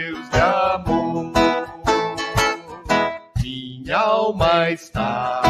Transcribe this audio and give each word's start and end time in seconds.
Deus 0.00 0.30
de 0.30 0.40
amor, 0.40 1.30
minha 3.42 3.98
alma 3.98 4.70
está. 4.70 5.49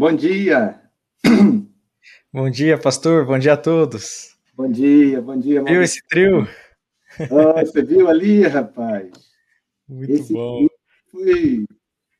Bom 0.00 0.14
dia. 0.14 0.80
Bom 2.32 2.48
dia, 2.48 2.78
pastor. 2.78 3.26
Bom 3.26 3.38
dia 3.38 3.52
a 3.52 3.56
todos. 3.58 4.34
Bom 4.56 4.70
dia, 4.70 5.20
bom 5.20 5.38
dia. 5.38 5.62
Viu 5.62 5.82
esse 5.82 6.00
trio? 6.08 6.48
Oh, 7.30 7.60
você 7.60 7.82
viu 7.82 8.08
ali, 8.08 8.46
rapaz? 8.46 9.10
Muito 9.86 10.10
esse 10.10 10.32
bom. 10.32 10.66
Foi, 11.10 11.66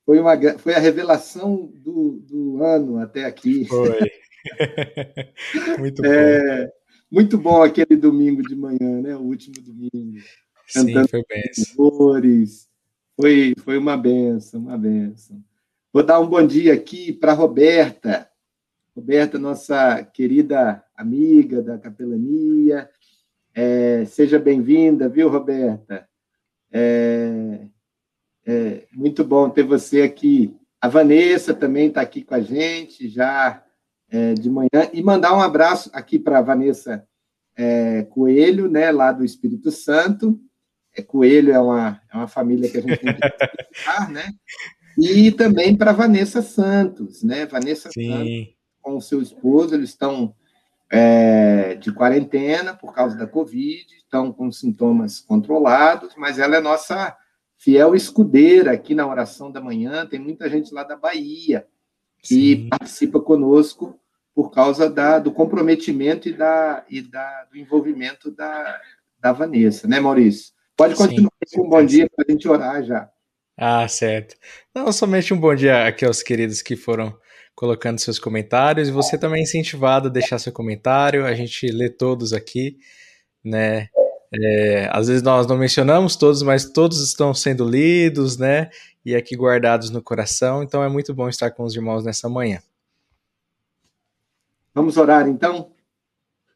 foi, 0.04 0.20
uma, 0.20 0.58
foi 0.58 0.74
a 0.74 0.78
revelação 0.78 1.72
do, 1.74 2.20
do 2.20 2.62
ano 2.62 2.98
até 2.98 3.24
aqui. 3.24 3.64
Foi. 3.64 3.98
muito 5.80 6.04
é, 6.04 6.66
bom. 6.66 6.72
Muito 7.10 7.38
bom 7.38 7.62
aquele 7.62 7.96
domingo 7.96 8.42
de 8.42 8.54
manhã, 8.54 9.00
né? 9.00 9.16
O 9.16 9.20
último 9.20 9.54
domingo. 9.58 10.20
Sim, 10.66 10.92
foi 11.08 11.24
benção. 11.26 11.74
Foi, 13.16 13.54
foi 13.64 13.78
uma 13.78 13.96
benção, 13.96 14.60
uma 14.60 14.76
benção. 14.76 15.42
Vou 15.92 16.04
dar 16.04 16.20
um 16.20 16.26
bom 16.28 16.46
dia 16.46 16.72
aqui 16.72 17.12
para 17.12 17.32
Roberta. 17.32 18.30
Roberta, 18.94 19.40
nossa 19.40 20.04
querida 20.04 20.84
amiga 20.96 21.60
da 21.60 21.78
capelania. 21.78 22.88
É, 23.52 24.04
seja 24.04 24.38
bem-vinda, 24.38 25.08
viu, 25.08 25.28
Roberta? 25.28 26.08
É, 26.70 27.66
é, 28.46 28.86
muito 28.92 29.24
bom 29.24 29.50
ter 29.50 29.64
você 29.64 30.02
aqui. 30.02 30.56
A 30.80 30.86
Vanessa 30.86 31.52
também 31.52 31.88
está 31.88 32.02
aqui 32.02 32.22
com 32.22 32.36
a 32.36 32.40
gente 32.40 33.08
já 33.08 33.60
é, 34.08 34.34
de 34.34 34.48
manhã. 34.48 34.88
E 34.92 35.02
mandar 35.02 35.36
um 35.36 35.40
abraço 35.40 35.90
aqui 35.92 36.20
para 36.20 36.38
a 36.38 36.42
Vanessa 36.42 37.04
é, 37.56 38.04
Coelho, 38.04 38.70
né, 38.70 38.92
lá 38.92 39.10
do 39.10 39.24
Espírito 39.24 39.72
Santo. 39.72 40.40
É, 40.96 41.02
Coelho 41.02 41.52
é 41.52 41.58
uma, 41.58 42.00
é 42.12 42.16
uma 42.16 42.28
família 42.28 42.70
que 42.70 42.78
a 42.78 42.80
gente 42.80 42.96
tem 42.96 43.12
que 43.12 43.20
né? 44.12 44.32
E 45.00 45.32
também 45.32 45.74
para 45.74 45.92
Vanessa 45.92 46.42
Santos, 46.42 47.22
né? 47.22 47.46
Vanessa 47.46 47.88
Sim. 47.90 48.10
Santos 48.10 48.60
com 48.82 48.96
o 48.96 49.00
seu 49.00 49.20
esposo, 49.20 49.74
eles 49.74 49.90
estão 49.90 50.34
é, 50.90 51.74
de 51.76 51.92
quarentena 51.92 52.74
por 52.74 52.92
causa 52.92 53.16
da 53.16 53.26
Covid, 53.26 53.86
estão 53.94 54.32
com 54.32 54.50
sintomas 54.50 55.20
controlados, 55.20 56.14
mas 56.16 56.38
ela 56.38 56.56
é 56.56 56.60
nossa 56.60 57.16
fiel 57.56 57.94
escudeira 57.94 58.72
aqui 58.72 58.94
na 58.94 59.06
oração 59.06 59.50
da 59.50 59.60
manhã. 59.60 60.06
Tem 60.06 60.18
muita 60.18 60.48
gente 60.48 60.72
lá 60.74 60.82
da 60.82 60.96
Bahia 60.96 61.66
que 62.22 62.56
Sim. 62.56 62.68
participa 62.68 63.20
conosco 63.20 63.98
por 64.34 64.50
causa 64.50 64.88
da, 64.88 65.18
do 65.18 65.32
comprometimento 65.32 66.28
e, 66.28 66.32
da, 66.32 66.84
e 66.88 67.02
da, 67.02 67.44
do 67.44 67.58
envolvimento 67.58 68.30
da, 68.30 68.80
da 69.18 69.32
Vanessa, 69.32 69.86
né, 69.86 70.00
Maurício? 70.00 70.52
Pode 70.76 70.94
continuar 70.94 71.30
Sim, 71.46 71.58
com 71.58 71.66
um 71.66 71.70
bom 71.70 71.84
dia 71.84 72.08
para 72.08 72.24
a 72.26 72.30
gente 72.30 72.48
orar 72.48 72.82
já. 72.82 73.10
Ah, 73.62 73.86
certo. 73.86 74.36
Não, 74.74 74.90
somente 74.90 75.34
um 75.34 75.38
bom 75.38 75.54
dia 75.54 75.86
aqui 75.86 76.06
aos 76.06 76.22
queridos 76.22 76.62
que 76.62 76.76
foram 76.76 77.14
colocando 77.54 77.98
seus 77.98 78.18
comentários 78.18 78.88
e 78.88 78.90
você 78.90 79.18
também 79.18 79.40
é 79.40 79.42
incentivado 79.42 80.08
a 80.08 80.10
deixar 80.10 80.38
seu 80.38 80.50
comentário, 80.50 81.26
a 81.26 81.34
gente 81.34 81.66
lê 81.66 81.90
todos 81.90 82.32
aqui, 82.32 82.78
né? 83.44 83.88
É, 84.32 84.88
às 84.90 85.08
vezes 85.08 85.22
nós 85.22 85.46
não 85.46 85.58
mencionamos 85.58 86.16
todos, 86.16 86.40
mas 86.42 86.70
todos 86.72 87.04
estão 87.06 87.34
sendo 87.34 87.68
lidos, 87.68 88.38
né? 88.38 88.70
E 89.04 89.14
aqui 89.14 89.36
guardados 89.36 89.90
no 89.90 90.02
coração, 90.02 90.62
então 90.62 90.82
é 90.82 90.88
muito 90.88 91.12
bom 91.12 91.28
estar 91.28 91.50
com 91.50 91.64
os 91.64 91.76
irmãos 91.76 92.02
nessa 92.02 92.30
manhã. 92.30 92.62
Vamos 94.74 94.96
orar 94.96 95.28
então? 95.28 95.70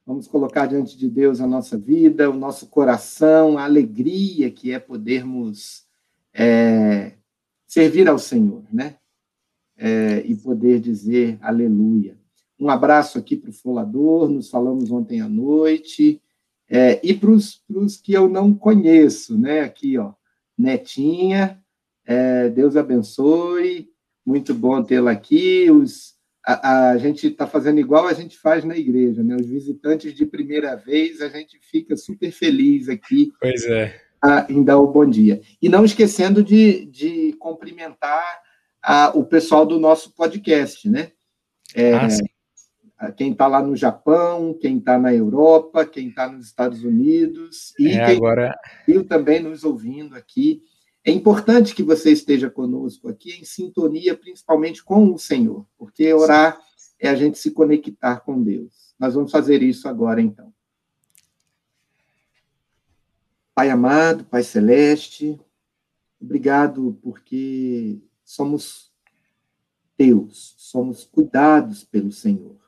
Vamos 0.07 0.27
colocar 0.27 0.65
diante 0.65 0.97
de 0.97 1.11
Deus 1.11 1.39
a 1.39 1.47
nossa 1.47 1.77
vida, 1.77 2.31
o 2.31 2.35
nosso 2.35 2.67
coração, 2.69 3.59
a 3.59 3.65
alegria 3.65 4.51
que 4.51 4.73
é 4.73 4.79
podermos 4.79 5.84
é, 6.35 7.13
servir 7.67 8.09
ao 8.09 8.19
Senhor, 8.19 8.65
né? 8.73 8.97
É, 9.77 10.23
e 10.27 10.35
poder 10.35 10.81
dizer 10.81 11.39
aleluia. 11.41 12.17
Um 12.59 12.69
abraço 12.69 13.19
aqui 13.19 13.37
para 13.37 13.51
o 13.51 13.55
Folador, 13.55 14.29
nos 14.29 14.49
falamos 14.49 14.91
ontem 14.91 15.21
à 15.21 15.29
noite, 15.29 16.21
é, 16.69 17.01
e 17.03 17.13
para 17.13 17.31
os 17.31 17.61
que 18.03 18.13
eu 18.13 18.29
não 18.29 18.55
conheço, 18.55 19.39
né? 19.39 19.61
Aqui, 19.61 19.99
ó, 19.99 20.13
Netinha, 20.57 21.61
é, 22.07 22.49
Deus 22.49 22.77
abençoe, 22.77 23.91
muito 24.25 24.55
bom 24.55 24.83
tê-la 24.83 25.11
aqui. 25.11 25.71
Os, 25.71 26.15
a, 26.47 26.91
a 26.91 26.99
gente 26.99 27.27
está 27.27 27.47
fazendo 27.47 27.81
igual 27.81 28.07
a 28.07 28.13
gente 28.13 28.39
faz 28.39 28.65
na 28.65 28.77
igreja, 28.77 29.23
né? 29.23 29.35
Os 29.35 29.47
visitantes 29.47 30.15
de 30.15 30.25
primeira 30.25 30.77
vez, 30.77 31.21
a 31.21 31.29
gente 31.29 31.59
fica 31.61 31.97
super 31.97 32.31
feliz 32.31 32.89
aqui. 32.89 33.33
Pois 33.41 33.65
é 33.67 34.04
em 34.49 34.63
dar 34.63 34.79
o 34.79 34.91
bom 34.91 35.09
dia. 35.09 35.41
E 35.61 35.69
não 35.69 35.85
esquecendo 35.85 36.43
de, 36.43 36.87
de 36.87 37.33
cumprimentar 37.39 38.25
a, 38.83 39.11
o 39.15 39.25
pessoal 39.25 39.65
do 39.65 39.79
nosso 39.79 40.15
podcast, 40.15 40.89
né? 40.89 41.13
É, 41.75 41.95
ah, 42.99 43.11
quem 43.13 43.33
está 43.33 43.47
lá 43.47 43.63
no 43.63 43.75
Japão, 43.75 44.57
quem 44.61 44.79
está 44.79 44.99
na 44.99 45.13
Europa, 45.13 45.85
quem 45.85 46.09
está 46.09 46.29
nos 46.31 46.47
Estados 46.47 46.85
Unidos 46.85 47.75
e 47.79 47.89
é, 47.89 48.07
quem 48.07 48.17
agora... 48.17 48.55
está 48.87 49.17
também 49.17 49.43
nos 49.43 49.65
ouvindo 49.65 50.15
aqui. 50.15 50.63
É 51.05 51.11
importante 51.11 51.75
que 51.75 51.83
você 51.83 52.13
esteja 52.13 52.49
conosco 52.49 53.09
aqui 53.09 53.39
em 53.39 53.45
sintonia, 53.45 54.17
principalmente 54.17 54.83
com 54.83 55.13
o 55.13 55.19
Senhor, 55.19 55.67
porque 55.77 56.13
orar 56.15 56.59
é 56.99 57.09
a 57.09 57.15
gente 57.15 57.39
se 57.39 57.51
conectar 57.51 58.21
com 58.21 58.43
Deus. 58.43 58.95
Nós 58.99 59.15
vamos 59.15 59.31
fazer 59.31 59.63
isso 59.63 59.89
agora, 59.89 60.21
então. 60.21 60.53
Pai 63.55 63.71
amado, 63.71 64.25
Pai 64.25 64.43
celeste, 64.43 65.39
obrigado 66.21 66.99
porque 67.03 68.01
somos 68.25 68.93
teus, 69.97 70.55
somos 70.59 71.05
cuidados 71.05 71.85
pelo 71.85 72.11
Senhor. 72.11 72.59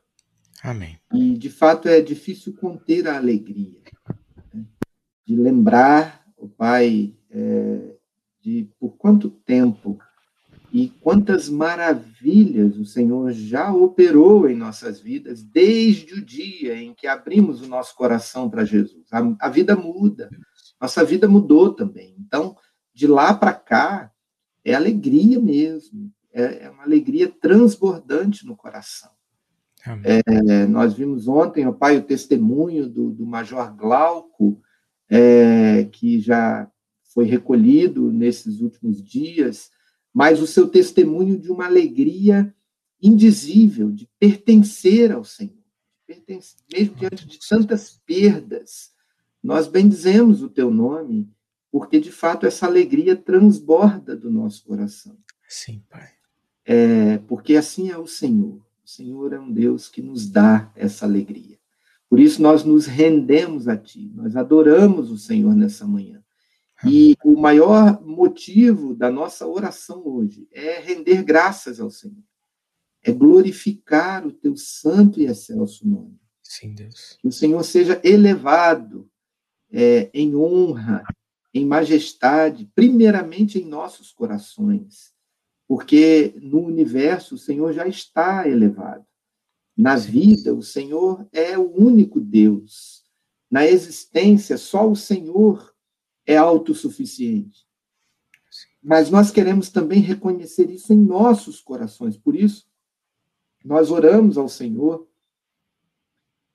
Amém. 0.62 0.98
E, 1.12 1.36
de 1.36 1.50
fato, 1.50 1.88
é 1.88 2.00
difícil 2.00 2.54
conter 2.54 3.08
a 3.08 3.16
alegria 3.16 3.80
né? 4.54 4.64
de 5.26 5.36
lembrar, 5.36 6.24
o 6.36 6.48
Pai, 6.48 7.14
é, 7.30 7.96
de 8.40 8.68
por 8.78 8.96
quanto 8.96 9.28
tempo 9.28 9.98
e 10.72 10.88
quantas 11.00 11.48
maravilhas 11.48 12.76
o 12.76 12.84
Senhor 12.84 13.32
já 13.32 13.72
operou 13.72 14.48
em 14.48 14.56
nossas 14.56 15.00
vidas 15.00 15.42
desde 15.42 16.14
o 16.14 16.24
dia 16.24 16.80
em 16.80 16.92
que 16.94 17.06
abrimos 17.06 17.62
o 17.62 17.68
nosso 17.68 17.94
coração 17.96 18.50
para 18.50 18.64
Jesus. 18.64 19.06
A, 19.12 19.36
a 19.40 19.48
vida 19.48 19.74
muda, 19.74 20.28
nossa 20.80 21.04
vida 21.04 21.28
mudou 21.28 21.72
também. 21.72 22.14
Então, 22.18 22.56
de 22.92 23.06
lá 23.06 23.34
para 23.34 23.52
cá, 23.52 24.10
é 24.64 24.74
alegria 24.74 25.40
mesmo, 25.40 26.12
é, 26.32 26.64
é, 26.64 26.70
uma 26.70 26.82
alegria 26.82 27.28
transbordante 27.28 28.44
no 28.44 28.56
coração. 28.56 29.10
É, 30.04 30.66
nós 30.66 30.94
vimos 30.94 31.28
ontem, 31.28 31.66
o 31.66 31.72
pai, 31.72 31.96
o 31.96 32.02
testemunho 32.02 32.88
do, 32.88 33.12
do 33.12 33.24
Major 33.24 33.72
Glauco, 33.74 34.60
é, 35.08 35.84
que 35.84 36.18
já 36.18 36.68
foi 37.14 37.24
recolhido 37.24 38.10
nesses 38.10 38.60
últimos 38.60 39.02
dias, 39.02 39.70
mas 40.12 40.42
o 40.42 40.46
seu 40.46 40.66
testemunho 40.68 41.38
de 41.38 41.52
uma 41.52 41.66
alegria 41.66 42.52
indizível, 43.00 43.90
de 43.90 44.08
pertencer 44.18 45.12
ao 45.12 45.22
Senhor, 45.22 45.54
pertencer, 46.06 46.58
mesmo 46.72 46.94
diante 46.96 47.26
de 47.26 47.38
tantas 47.48 48.00
perdas. 48.04 48.90
Nós 49.46 49.68
bendizemos 49.68 50.42
o 50.42 50.48
teu 50.48 50.72
nome, 50.72 51.32
porque 51.70 52.00
de 52.00 52.10
fato 52.10 52.46
essa 52.46 52.66
alegria 52.66 53.14
transborda 53.14 54.16
do 54.16 54.28
nosso 54.28 54.64
coração. 54.64 55.16
Sim, 55.48 55.84
Pai. 55.88 56.08
É, 56.64 57.18
porque 57.18 57.54
assim 57.54 57.88
é 57.88 57.96
o 57.96 58.08
Senhor. 58.08 58.56
O 58.84 58.88
Senhor 58.88 59.32
é 59.32 59.38
um 59.38 59.52
Deus 59.52 59.88
que 59.88 60.02
nos 60.02 60.28
dá 60.28 60.72
essa 60.74 61.06
alegria. 61.06 61.60
Por 62.10 62.18
isso 62.18 62.42
nós 62.42 62.64
nos 62.64 62.86
rendemos 62.86 63.68
a 63.68 63.76
Ti, 63.76 64.10
nós 64.16 64.34
adoramos 64.34 65.12
o 65.12 65.16
Senhor 65.16 65.54
nessa 65.54 65.86
manhã. 65.86 66.20
E 66.84 67.16
o 67.24 67.40
maior 67.40 68.04
motivo 68.04 68.96
da 68.96 69.12
nossa 69.12 69.46
oração 69.46 70.02
hoje 70.04 70.48
é 70.50 70.80
render 70.80 71.22
graças 71.22 71.78
ao 71.78 71.88
Senhor, 71.88 72.24
é 73.00 73.12
glorificar 73.12 74.26
o 74.26 74.32
Teu 74.32 74.56
santo 74.56 75.20
e 75.20 75.26
excelso 75.26 75.86
nome. 75.86 76.18
Sim, 76.42 76.74
Deus. 76.74 77.16
Que 77.20 77.28
o 77.28 77.32
Senhor 77.32 77.62
seja 77.62 78.00
elevado 78.02 79.08
é, 79.72 80.10
em 80.14 80.34
honra, 80.34 81.04
em 81.52 81.64
majestade, 81.64 82.70
primeiramente 82.74 83.58
em 83.58 83.64
nossos 83.64 84.12
corações, 84.12 85.12
porque 85.66 86.34
no 86.40 86.60
universo 86.60 87.34
o 87.34 87.38
Senhor 87.38 87.72
já 87.72 87.86
está 87.86 88.48
elevado. 88.48 89.04
Na 89.76 89.96
vida, 89.96 90.54
o 90.54 90.62
Senhor 90.62 91.26
é 91.32 91.58
o 91.58 91.70
único 91.70 92.20
Deus. 92.20 93.04
Na 93.50 93.66
existência, 93.66 94.56
só 94.56 94.88
o 94.88 94.96
Senhor 94.96 95.74
é 96.24 96.36
autossuficiente. 96.36 97.66
Mas 98.82 99.10
nós 99.10 99.30
queremos 99.30 99.68
também 99.68 100.00
reconhecer 100.00 100.70
isso 100.70 100.92
em 100.92 100.96
nossos 100.96 101.60
corações. 101.60 102.16
Por 102.16 102.36
isso, 102.36 102.66
nós 103.64 103.90
oramos 103.90 104.38
ao 104.38 104.48
Senhor, 104.48 105.08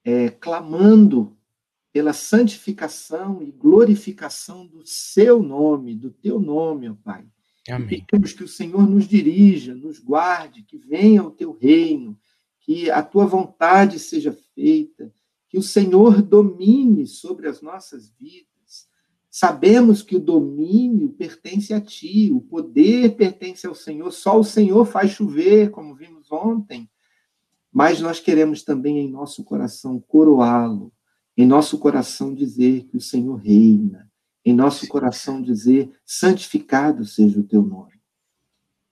é, 0.04 0.30
clamando 0.30 1.38
pela 1.92 2.14
santificação 2.14 3.42
e 3.42 3.52
glorificação 3.52 4.66
do 4.66 4.82
seu 4.86 5.44
nome, 5.44 5.96
do 5.96 6.10
teu 6.10 6.40
nome, 6.40 6.90
ó 6.90 6.96
Pai. 7.04 7.26
Amém. 7.70 8.00
E 8.00 8.02
pedimos 8.02 8.34
que 8.34 8.44
o 8.44 8.48
Senhor 8.48 8.90
nos 8.90 9.08
dirija, 9.08 9.76
nos 9.76 10.00
guarde, 10.00 10.64
que 10.64 10.78
venha 10.78 11.24
o 11.24 11.32
teu 11.32 11.52
reino, 11.52 12.18
que 12.62 12.90
a 12.90 13.04
tua 13.04 13.26
vontade 13.26 14.00
seja 14.00 14.36
feita, 14.56 15.14
que 15.50 15.58
o 15.58 15.64
Senhor 15.64 16.22
domine 16.22 17.06
sobre 17.06 17.48
as 17.48 17.62
nossas 17.62 18.10
vidas. 18.18 18.48
Sabemos 19.30 20.02
que 20.02 20.16
o 20.16 20.20
domínio 20.20 21.10
pertence 21.10 21.74
a 21.74 21.82
ti, 21.82 22.32
o 22.32 22.42
poder 22.42 23.16
pertence 23.16 23.68
ao 23.68 23.76
Senhor, 23.76 24.12
só 24.12 24.40
o 24.40 24.44
Senhor 24.44 24.86
faz 24.86 25.12
chover, 25.12 25.72
como 25.72 25.96
vimos 25.96 26.32
ontem. 26.32 26.90
Mas 27.72 28.02
nós 28.02 28.20
queremos 28.20 28.64
também 28.64 29.00
em 29.00 29.10
nosso 29.10 29.44
coração 29.44 30.00
coroá-lo, 30.00 30.92
em 31.38 31.45
nosso 31.45 31.78
coração 31.78 32.33
dizer 32.33 32.86
que 32.86 32.98
o 32.98 33.01
Senhor 33.01 33.36
reina, 33.36 34.10
em 34.44 34.54
nosso 34.54 34.88
coração 34.88 35.42
dizer 35.42 35.92
santificado 36.06 37.06
seja 37.06 37.39
o 37.39 37.44
teu 37.44 37.62
nome. 37.62 38.01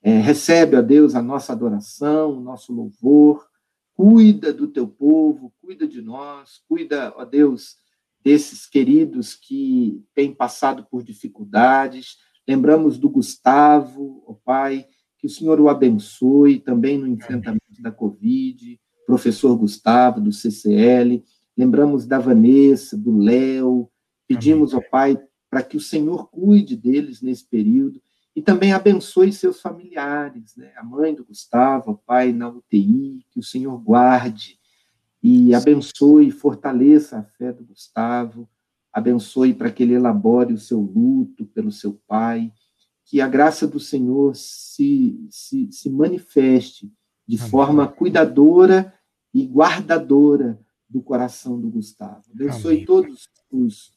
É, 0.02 0.20
recebe, 0.20 0.78
ó 0.78 0.82
Deus, 0.82 1.16
a 1.16 1.22
nossa 1.22 1.52
adoração, 1.52 2.38
o 2.38 2.42
nosso 2.42 2.72
louvor, 2.72 3.50
cuida 3.94 4.54
do 4.54 4.68
teu 4.68 4.88
povo, 4.88 5.54
cuida 5.62 5.86
de 5.86 6.02
nós, 6.02 6.62
cuida, 6.70 7.14
ó 7.18 7.26
Deus, 7.26 7.76
desses 8.24 8.66
queridos 8.66 9.36
que 9.36 10.02
têm 10.16 10.34
passado 10.34 10.86
por 10.90 11.04
dificuldades. 11.04 12.18
Lembramos 12.48 12.98
do 12.98 13.10
Gustavo, 13.10 14.24
ó 14.26 14.34
Pai, 14.34 14.86
que 15.18 15.28
o 15.28 15.30
Senhor 15.30 15.60
o 15.60 15.68
abençoe 15.68 16.60
também 16.60 16.98
no 16.98 17.08
enfrentamento 17.08 17.82
da 17.82 17.92
Covid, 17.92 18.80
professor 19.06 19.56
Gustavo, 19.58 20.22
do 20.22 20.32
CCL. 20.32 21.24
Lembramos 21.60 22.06
da 22.06 22.18
Vanessa, 22.18 22.96
do 22.96 23.18
Léo. 23.18 23.90
Pedimos, 24.26 24.74
ó 24.74 24.80
Pai, 24.80 25.22
para 25.50 25.62
que 25.62 25.76
o 25.76 25.82
Senhor 25.82 26.30
cuide 26.30 26.74
deles 26.74 27.22
nesse 27.22 27.46
período 27.46 28.02
e 28.34 28.42
também 28.42 28.72
abençoe 28.72 29.34
seus 29.34 29.60
familiares, 29.60 30.56
né? 30.56 30.72
A 30.78 30.84
mãe 30.86 31.14
do 31.14 31.26
Gustavo, 31.26 31.92
o 31.92 31.98
pai 31.98 32.32
na 32.32 32.48
UTI, 32.48 33.26
que 33.30 33.42
o 33.42 33.44
Senhor 33.44 33.78
guarde 33.78 34.58
e 35.22 35.54
abençoe 35.54 36.30
e 36.30 36.32
fortaleça 36.32 37.20
a 37.20 37.24
fé 37.24 37.52
do 37.52 37.66
Gustavo, 37.66 38.48
abençoe 38.94 39.54
para 39.54 39.70
que 39.70 39.84
ele 39.84 39.96
elabore 39.96 40.54
o 40.54 40.58
seu 40.58 40.80
luto 40.80 41.46
pelo 41.48 41.74
seu 41.74 42.00
pai, 42.08 42.54
que 43.04 43.20
a 43.20 43.28
graça 43.28 43.68
do 43.68 43.82
Senhor 43.82 44.34
se, 44.34 45.28
se, 45.30 45.70
se 45.74 45.90
manifeste 45.90 46.90
de 47.28 47.38
Amém. 47.38 47.50
forma 47.50 47.86
cuidadora 47.86 48.94
e 49.34 49.46
guardadora 49.46 50.58
do 50.90 51.02
coração 51.02 51.60
do 51.60 51.70
Gustavo. 51.70 52.24
Abençoe 52.34 52.86
todos 52.86 53.30
os, 53.52 53.92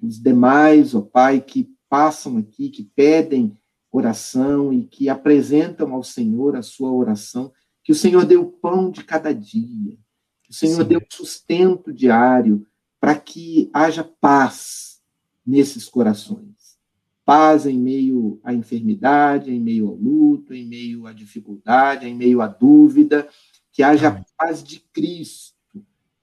os 0.00 0.22
demais, 0.22 0.94
ó 0.94 1.00
Pai, 1.00 1.40
que 1.40 1.68
passam 1.88 2.36
aqui, 2.38 2.68
que 2.68 2.84
pedem 2.84 3.56
oração 3.90 4.72
e 4.72 4.84
que 4.84 5.08
apresentam 5.08 5.92
ao 5.92 6.04
Senhor 6.04 6.54
a 6.54 6.62
sua 6.62 6.92
oração, 6.92 7.52
que 7.82 7.92
o 7.92 7.94
Senhor 7.94 8.24
dê 8.24 8.36
o 8.36 8.46
pão 8.46 8.90
de 8.90 9.02
cada 9.02 9.32
dia, 9.32 9.96
que 10.42 10.50
o 10.50 10.54
Senhor 10.54 10.82
Sim. 10.82 10.88
dê 10.88 10.96
o 10.96 11.06
sustento 11.10 11.92
diário 11.92 12.66
para 13.00 13.18
que 13.18 13.70
haja 13.72 14.04
paz 14.04 15.00
nesses 15.44 15.88
corações. 15.88 16.76
Paz 17.24 17.66
em 17.66 17.78
meio 17.78 18.38
à 18.44 18.54
enfermidade, 18.54 19.52
em 19.52 19.60
meio 19.60 19.88
ao 19.88 19.94
luto, 19.94 20.54
em 20.54 20.64
meio 20.64 21.06
à 21.06 21.12
dificuldade, 21.12 22.06
em 22.06 22.14
meio 22.14 22.40
à 22.40 22.46
dúvida, 22.46 23.28
que 23.72 23.82
haja 23.82 24.08
Amém. 24.08 24.24
paz 24.38 24.62
de 24.62 24.78
Cristo 24.92 25.55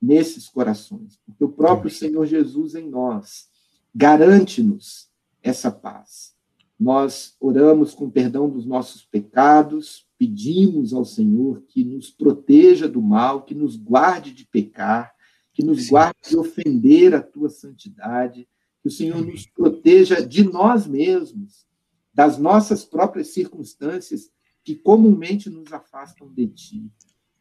nesses 0.04 0.50
corações, 0.50 1.18
porque 1.26 1.46
o 1.46 1.50
próprio. 1.50 1.90
Senhor 1.90 2.26
Jesus 2.26 2.76
em 2.76 2.90
nós 2.90 3.48
garante-nos 3.96 5.10
essa 5.42 5.72
paz. 5.72 6.34
Nós 6.78 7.38
oramos 7.40 7.94
com 7.94 8.10
perdão 8.10 8.50
dos 8.50 8.66
nossos 8.66 9.06
pecados, 9.06 10.06
pedimos 10.18 10.94
ao 10.94 11.06
Senhor 11.06 11.62
que 11.70 11.86
nos 11.86 12.10
proteja 12.10 12.90
do 12.90 13.02
mal, 13.02 13.44
que 13.44 13.56
nos 13.56 13.78
guarde 13.78 14.34
de 14.34 14.46
pecar, 14.46 15.14
que 15.54 15.64
nos 15.64 15.84
Sim. 15.84 15.92
guarde 15.92 16.20
de 16.30 16.36
ofender 16.36 17.16
a 17.16 17.22
tua 17.22 17.48
santidade, 17.48 18.46
que 18.82 18.90
o 18.90 18.92
Senhor 18.92 19.26
nos 19.26 19.46
proteja 19.46 20.26
de 20.26 20.44
nós 20.44 20.86
mesmos, 20.86 21.66
das 22.14 22.38
nossas 22.38 22.84
próprias 22.84 23.30
circunstâncias 23.30 24.30
que 24.66 24.76
comumente 24.76 25.50
nos 25.50 25.72
afastam 25.72 26.28
de 26.28 26.48
ti. 26.48 26.92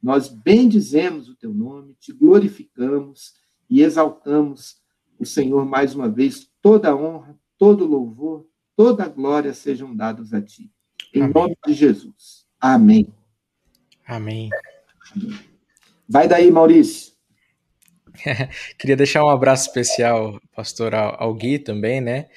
Nós 0.03 0.29
bendizemos 0.29 1.29
o 1.29 1.37
teu 1.37 1.55
nome, 1.55 1.95
te 2.01 2.13
glorificamos 2.13 3.35
e 3.71 3.83
exaltamos 3.83 4.77
o 5.19 5.25
Senhor 5.25 5.65
mais 5.65 5.95
uma 5.95 6.09
vez, 6.09 6.51
toda 6.61 6.97
honra, 6.97 7.39
todo 7.57 7.87
louvor, 7.87 8.45
toda 8.77 9.09
glória 9.09 9.55
sejam 9.55 9.95
dados 9.95 10.35
a 10.35 10.43
ti. 10.43 10.71
Em 11.15 11.23
Amém. 11.23 11.33
nome 11.33 11.57
de 11.67 11.75
Jesus. 11.75 12.45
Amém. 12.61 13.07
Amém. 14.07 14.51
Vai 16.09 16.27
daí, 16.27 16.51
Maurício. 16.51 17.13
Queria 18.79 18.97
deixar 18.97 19.25
um 19.25 19.31
abraço 19.31 19.69
especial, 19.69 20.41
pastor, 20.55 20.95
ao 20.95 21.33
Gui 21.35 21.59
também, 21.59 22.01
né? 22.01 22.29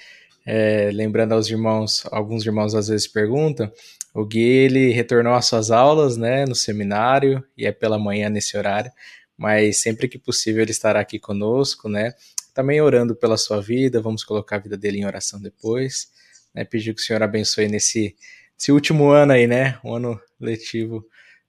É, 0.45 0.91
lembrando 0.93 1.33
aos 1.33 1.49
irmãos, 1.49 2.03
alguns 2.11 2.45
irmãos 2.45 2.75
às 2.75 2.87
vezes 2.87 3.07
perguntam, 3.07 3.71
o 4.15 4.25
Gui 4.25 4.41
ele 4.41 4.91
retornou 4.91 5.33
às 5.33 5.45
suas 5.45 5.69
aulas, 5.69 6.17
né, 6.17 6.45
no 6.45 6.55
seminário 6.55 7.43
e 7.55 7.65
é 7.67 7.71
pela 7.71 7.99
manhã 7.99 8.29
nesse 8.29 8.57
horário, 8.57 8.91
mas 9.37 9.81
sempre 9.81 10.07
que 10.07 10.17
possível 10.17 10.63
ele 10.63 10.71
estará 10.71 10.99
aqui 10.99 11.19
conosco, 11.19 11.89
né? 11.89 12.13
Também 12.53 12.81
orando 12.81 13.15
pela 13.15 13.37
sua 13.37 13.61
vida, 13.61 14.01
vamos 14.01 14.23
colocar 14.23 14.55
a 14.55 14.59
vida 14.59 14.77
dele 14.77 14.99
em 14.99 15.05
oração 15.05 15.39
depois 15.41 16.09
né, 16.55 16.63
pedir 16.63 16.95
que 16.95 17.01
o 17.01 17.03
Senhor 17.03 17.21
abençoe 17.21 17.67
nesse, 17.67 18.15
nesse 18.57 18.71
último 18.71 19.09
ano 19.09 19.33
aí, 19.33 19.45
né? 19.45 19.77
Um 19.83 19.93
ano 19.93 20.19
letivo 20.39 21.05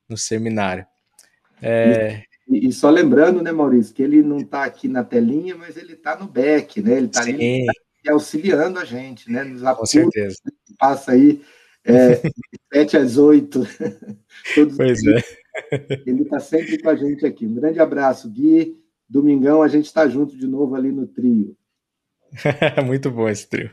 no 0.09 0.19
seminário. 0.19 0.85
É... 1.63 2.25
E, 2.49 2.69
e, 2.69 2.73
só 2.73 2.91
lembrando, 2.91 3.41
né, 3.41 3.53
Maurício, 3.53 3.95
que 3.95 4.03
ele 4.03 4.23
não 4.23 4.39
está 4.39 4.65
aqui 4.65 4.89
na 4.89 5.05
telinha, 5.05 5.57
mas 5.57 5.77
ele 5.77 5.95
está 5.95 6.17
no 6.17 6.27
back, 6.27 6.83
né? 6.83 6.97
Ele 6.97 7.07
está 7.07 7.23
ali 7.23 7.65
tá 8.05 8.13
auxiliando 8.13 8.79
a 8.79 8.85
gente, 8.85 9.31
né? 9.31 9.45
Nos 9.45 9.63
Com 9.63 9.87
certeza. 9.87 10.37
Passa 10.79 11.13
aí 11.13 11.41
é, 11.87 12.21
7 12.73 12.97
às 12.97 13.17
8. 13.17 13.63
Todos 14.55 14.77
pois 14.77 15.01
é. 15.07 15.23
Ele 16.07 16.23
está 16.23 16.39
sempre 16.39 16.79
com 16.79 16.89
a 16.89 16.97
gente 16.97 17.25
aqui. 17.25 17.47
Um 17.47 17.55
grande 17.55 17.81
abraço, 17.81 18.31
Gui. 18.31 18.77
Domingão 19.09 19.63
a 19.63 19.69
gente 19.69 19.87
está 19.87 20.09
junto 20.09 20.37
de 20.37 20.47
novo 20.47 20.75
ali 20.75 20.91
no 20.91 21.07
trio. 21.07 21.57
Muito 22.85 23.11
bom 23.11 23.29
esse 23.29 23.49
trio. 23.49 23.71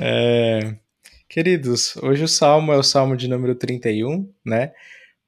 é, 0.00 0.76
queridos, 1.28 1.96
hoje 1.96 2.24
o 2.24 2.28
salmo 2.28 2.72
é 2.72 2.76
o 2.76 2.82
salmo 2.82 3.16
de 3.16 3.28
número 3.28 3.54
31, 3.54 4.32
né? 4.44 4.72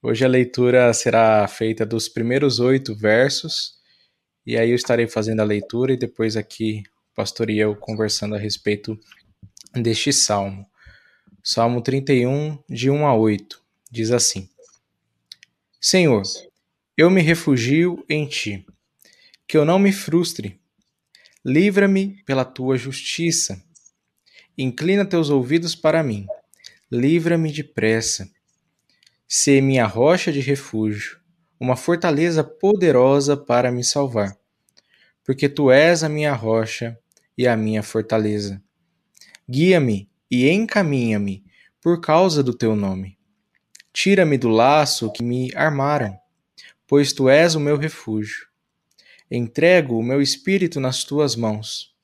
Hoje 0.01 0.25
a 0.25 0.29
leitura 0.29 0.93
será 0.95 1.47
feita 1.49 1.85
dos 1.85 2.09
primeiros 2.09 2.61
oito 2.61 2.95
versos, 2.95 3.79
e 4.47 4.57
aí 4.57 4.71
eu 4.71 4.77
estarei 4.77 5.09
fazendo 5.09 5.41
a 5.41 5.45
leitura 5.45 5.93
e 5.93 5.97
depois 5.97 6.37
aqui 6.37 6.83
o 7.13 7.17
pastor 7.17 7.51
e 7.51 7.59
eu 7.59 7.75
conversando 7.75 8.37
a 8.37 8.39
respeito 8.39 8.97
deste 9.75 10.13
salmo. 10.13 10.65
Salmo 11.51 11.81
31, 11.81 12.59
de 12.69 12.91
1 12.91 13.07
a 13.07 13.15
8, 13.15 13.59
diz 13.91 14.11
assim: 14.11 14.51
Senhor, 15.81 16.23
eu 16.95 17.09
me 17.09 17.23
refugio 17.23 18.05
em 18.07 18.27
ti, 18.27 18.67
que 19.47 19.57
eu 19.57 19.65
não 19.65 19.79
me 19.79 19.91
frustre. 19.91 20.61
Livra-me 21.43 22.23
pela 22.27 22.45
tua 22.45 22.77
justiça. 22.77 23.65
Inclina 24.59 25.07
teus 25.07 25.31
ouvidos 25.31 25.75
para 25.75 26.03
mim. 26.03 26.27
Livra-me 26.93 27.51
depressa. 27.51 28.31
Sê 29.27 29.63
minha 29.63 29.87
rocha 29.87 30.31
de 30.31 30.41
refúgio, 30.41 31.19
uma 31.59 31.77
fortaleza 31.77 32.45
poderosa 32.45 33.39
para 33.39 33.73
me 33.73 33.83
salvar. 33.83 34.37
Porque 35.25 35.49
tu 35.49 35.71
és 35.71 36.05
a 36.05 36.11
minha 36.11 36.35
rocha 36.35 36.99
e 37.39 37.49
a 37.49 37.57
minha 37.57 37.83
fortaleza. 37.83 38.63
Guia-me 39.49 40.11
e 40.31 40.49
encaminha-me 40.49 41.45
por 41.81 42.01
causa 42.01 42.43
do 42.43 42.53
teu 42.53 42.75
nome. 42.77 43.19
Tira-me 43.93 44.37
do 44.37 44.49
laço 44.49 45.13
que 45.13 45.23
me 45.23 45.51
armaram, 45.55 46.19
pois 46.87 47.13
tu 47.13 47.29
és 47.29 47.55
o 47.55 47.61
meu 47.61 47.77
refúgio. 47.77 48.47
Entrego 49.31 49.99
o 49.99 50.03
meu 50.03 50.23
espírito 50.23 50.81
nas 50.81 51.05
tuas 51.05 51.37
mãos. 51.37 51.95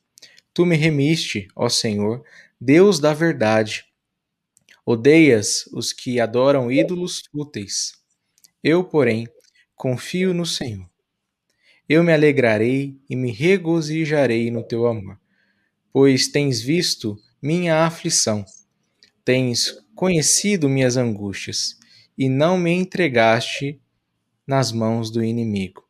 Tu 0.53 0.65
me 0.67 0.77
remiste, 0.77 1.49
ó 1.55 1.69
Senhor, 1.69 2.25
Deus 2.61 2.99
da 3.01 3.15
verdade. 3.15 3.85
Odeias 4.85 5.67
os 5.73 5.93
que 5.93 6.21
adoram 6.21 6.71
ídolos 6.71 7.23
fúteis. 7.33 7.95
Eu, 8.63 8.85
porém, 8.85 9.27
confio 9.75 10.35
no 10.35 10.47
Senhor. 10.47 10.89
Eu 11.89 12.03
me 12.03 12.13
alegrarei 12.13 12.99
e 13.09 13.17
me 13.17 13.31
regozijarei 13.31 14.51
no 14.51 14.63
teu 14.63 14.87
amor, 14.87 15.19
pois 15.93 16.29
tens 16.29 16.61
visto 16.61 17.19
minha 17.45 17.85
aflição, 17.85 18.45
tens 19.25 19.77
conhecido 19.95 20.69
minhas 20.69 20.97
angústias, 20.97 21.79
e 22.19 22.29
não 22.29 22.59
me 22.59 22.73
entregaste 22.73 23.81
nas 24.47 24.73
mãos 24.73 25.11
do 25.11 25.23
inimigo 25.23 25.85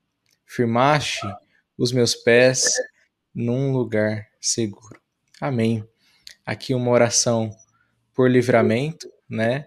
firmaste 0.54 1.26
os 1.76 1.90
meus 1.92 2.14
pés 2.14 2.75
num 3.34 3.73
lugar 3.73 4.28
seguro. 4.40 5.00
Amém. 5.40 5.84
Aqui 6.46 6.73
uma 6.75 6.90
oração 6.90 7.50
por 8.14 8.30
livramento, 8.30 9.11
né? 9.28 9.66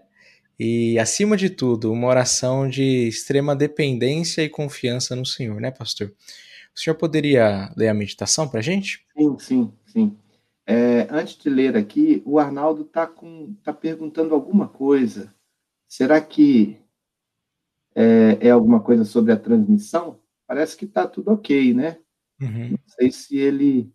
E 0.58 0.98
acima 0.98 1.36
de 1.36 1.50
tudo, 1.50 1.92
uma 1.92 2.08
oração 2.08 2.68
de 2.68 3.06
extrema 3.06 3.54
dependência 3.54 4.42
e 4.42 4.48
confiança 4.48 5.14
no 5.14 5.26
Senhor, 5.26 5.60
né, 5.60 5.70
pastor? 5.70 6.12
O 6.74 6.80
senhor 6.80 6.96
poderia 6.96 7.72
ler 7.76 7.88
a 7.88 7.94
meditação 7.94 8.48
para 8.48 8.60
a 8.60 8.62
gente? 8.62 9.04
Sim, 9.16 9.38
sim, 9.38 9.72
sim. 9.86 10.16
É, 10.70 11.08
antes 11.10 11.36
de 11.38 11.48
ler 11.48 11.76
aqui, 11.76 12.22
o 12.26 12.38
Arnaldo 12.38 12.82
está 12.82 13.10
tá 13.62 13.72
perguntando 13.72 14.34
alguma 14.34 14.68
coisa. 14.68 15.34
Será 15.88 16.20
que 16.20 16.78
é, 17.94 18.38
é 18.48 18.50
alguma 18.50 18.80
coisa 18.80 19.04
sobre 19.04 19.32
a 19.32 19.36
transmissão? 19.38 20.20
parece 20.48 20.74
que 20.74 20.86
está 20.86 21.06
tudo 21.06 21.30
ok, 21.30 21.74
né? 21.74 21.98
Uhum. 22.40 22.70
Não 22.70 22.78
sei 22.86 23.12
se 23.12 23.36
ele. 23.36 23.92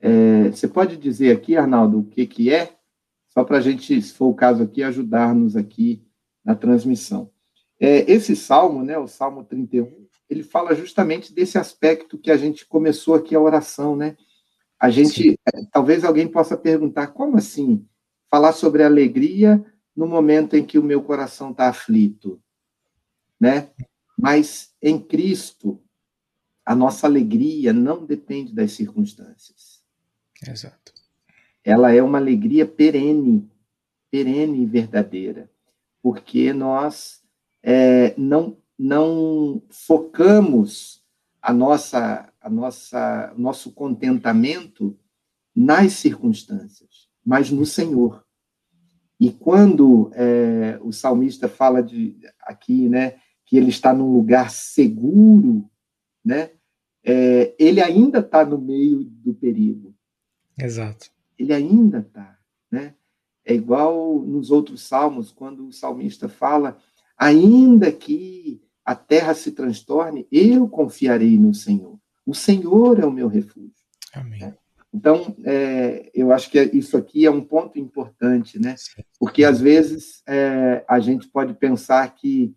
É, 0.00 0.48
você 0.50 0.68
pode 0.68 0.96
dizer 0.96 1.36
aqui, 1.36 1.56
Arnaldo, 1.56 1.98
o 1.98 2.04
que, 2.04 2.24
que 2.26 2.52
é? 2.52 2.76
Só 3.28 3.42
para 3.42 3.58
a 3.58 3.60
gente, 3.60 4.00
se 4.00 4.12
for 4.12 4.26
o 4.26 4.34
caso 4.34 4.62
aqui, 4.62 4.82
ajudar-nos 4.82 5.56
aqui 5.56 6.06
na 6.44 6.54
transmissão. 6.54 7.30
É, 7.80 8.10
esse 8.10 8.36
salmo, 8.36 8.84
né, 8.84 8.96
o 8.96 9.08
Salmo 9.08 9.42
31, 9.44 10.06
ele 10.28 10.42
fala 10.42 10.74
justamente 10.74 11.32
desse 11.32 11.58
aspecto 11.58 12.18
que 12.18 12.30
a 12.30 12.36
gente 12.36 12.66
começou 12.66 13.14
aqui 13.14 13.34
a 13.34 13.40
oração, 13.40 13.96
né? 13.96 14.16
A 14.82 14.90
gente, 14.90 15.38
é, 15.46 15.64
talvez 15.70 16.02
alguém 16.02 16.26
possa 16.26 16.56
perguntar, 16.56 17.06
como 17.06 17.36
assim? 17.36 17.86
Falar 18.28 18.52
sobre 18.52 18.82
alegria 18.82 19.64
no 19.94 20.08
momento 20.08 20.56
em 20.56 20.66
que 20.66 20.76
o 20.76 20.82
meu 20.82 21.00
coração 21.00 21.52
está 21.52 21.68
aflito, 21.68 22.42
né? 23.38 23.70
Mas 24.18 24.74
em 24.82 24.98
Cristo, 24.98 25.80
a 26.66 26.74
nossa 26.74 27.06
alegria 27.06 27.72
não 27.72 28.04
depende 28.04 28.52
das 28.52 28.72
circunstâncias. 28.72 29.84
Exato. 30.44 30.92
Ela 31.62 31.92
é 31.94 32.02
uma 32.02 32.18
alegria 32.18 32.66
perene, 32.66 33.48
perene 34.10 34.64
e 34.64 34.66
verdadeira, 34.66 35.48
porque 36.02 36.52
nós 36.52 37.22
é, 37.62 38.14
não, 38.18 38.56
não 38.76 39.62
focamos 39.70 41.04
a 41.40 41.52
nossa, 41.52 42.31
a 42.42 42.50
nossa, 42.50 43.32
nosso 43.36 43.72
contentamento 43.72 44.98
nas 45.54 45.92
circunstâncias, 45.92 47.08
mas 47.24 47.50
no 47.50 47.64
Senhor. 47.64 48.24
E 49.20 49.30
quando 49.30 50.10
é, 50.14 50.78
o 50.82 50.92
salmista 50.92 51.48
fala 51.48 51.82
de 51.82 52.16
aqui, 52.40 52.88
né, 52.88 53.14
que 53.46 53.56
ele 53.56 53.68
está 53.68 53.94
num 53.94 54.12
lugar 54.12 54.50
seguro, 54.50 55.70
né? 56.24 56.50
É, 57.04 57.54
ele 57.58 57.80
ainda 57.80 58.20
está 58.20 58.44
no 58.44 58.58
meio 58.58 59.04
do 59.04 59.34
perigo. 59.34 59.94
Exato. 60.58 61.10
Ele 61.38 61.52
ainda 61.52 61.98
está, 61.98 62.38
né? 62.70 62.94
É 63.44 63.54
igual 63.54 64.20
nos 64.20 64.50
outros 64.50 64.82
salmos, 64.82 65.30
quando 65.30 65.66
o 65.66 65.72
salmista 65.72 66.28
fala: 66.28 66.78
ainda 67.16 67.92
que 67.92 68.62
a 68.84 68.94
terra 68.94 69.34
se 69.34 69.52
transtorne, 69.52 70.26
eu 70.30 70.68
confiarei 70.68 71.38
no 71.38 71.54
Senhor. 71.54 72.00
O 72.24 72.34
Senhor 72.34 73.00
é 73.00 73.06
o 73.06 73.12
meu 73.12 73.28
refúgio. 73.28 73.72
Amém. 74.14 74.40
Né? 74.40 74.56
Então, 74.94 75.34
é, 75.44 76.10
eu 76.14 76.32
acho 76.32 76.50
que 76.50 76.60
isso 76.74 76.96
aqui 76.96 77.24
é 77.24 77.30
um 77.30 77.42
ponto 77.42 77.78
importante, 77.78 78.58
né? 78.58 78.74
Porque 79.18 79.42
às 79.42 79.58
vezes 79.58 80.22
é, 80.26 80.84
a 80.86 81.00
gente 81.00 81.28
pode 81.28 81.54
pensar 81.54 82.14
que 82.14 82.54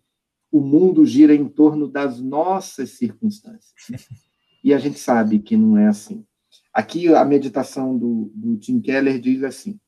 o 0.52 0.60
mundo 0.60 1.04
gira 1.06 1.34
em 1.34 1.48
torno 1.48 1.88
das 1.88 2.20
nossas 2.20 2.90
circunstâncias. 2.90 3.74
E 4.64 4.74
a 4.74 4.78
gente 4.78 4.98
sabe 4.98 5.38
que 5.38 5.56
não 5.56 5.78
é 5.78 5.86
assim. 5.86 6.26
Aqui 6.74 7.06
a 7.14 7.24
meditação 7.24 7.96
do, 7.96 8.32
do 8.34 8.56
Tim 8.56 8.80
Keller 8.80 9.20
diz 9.20 9.44
assim: 9.44 9.78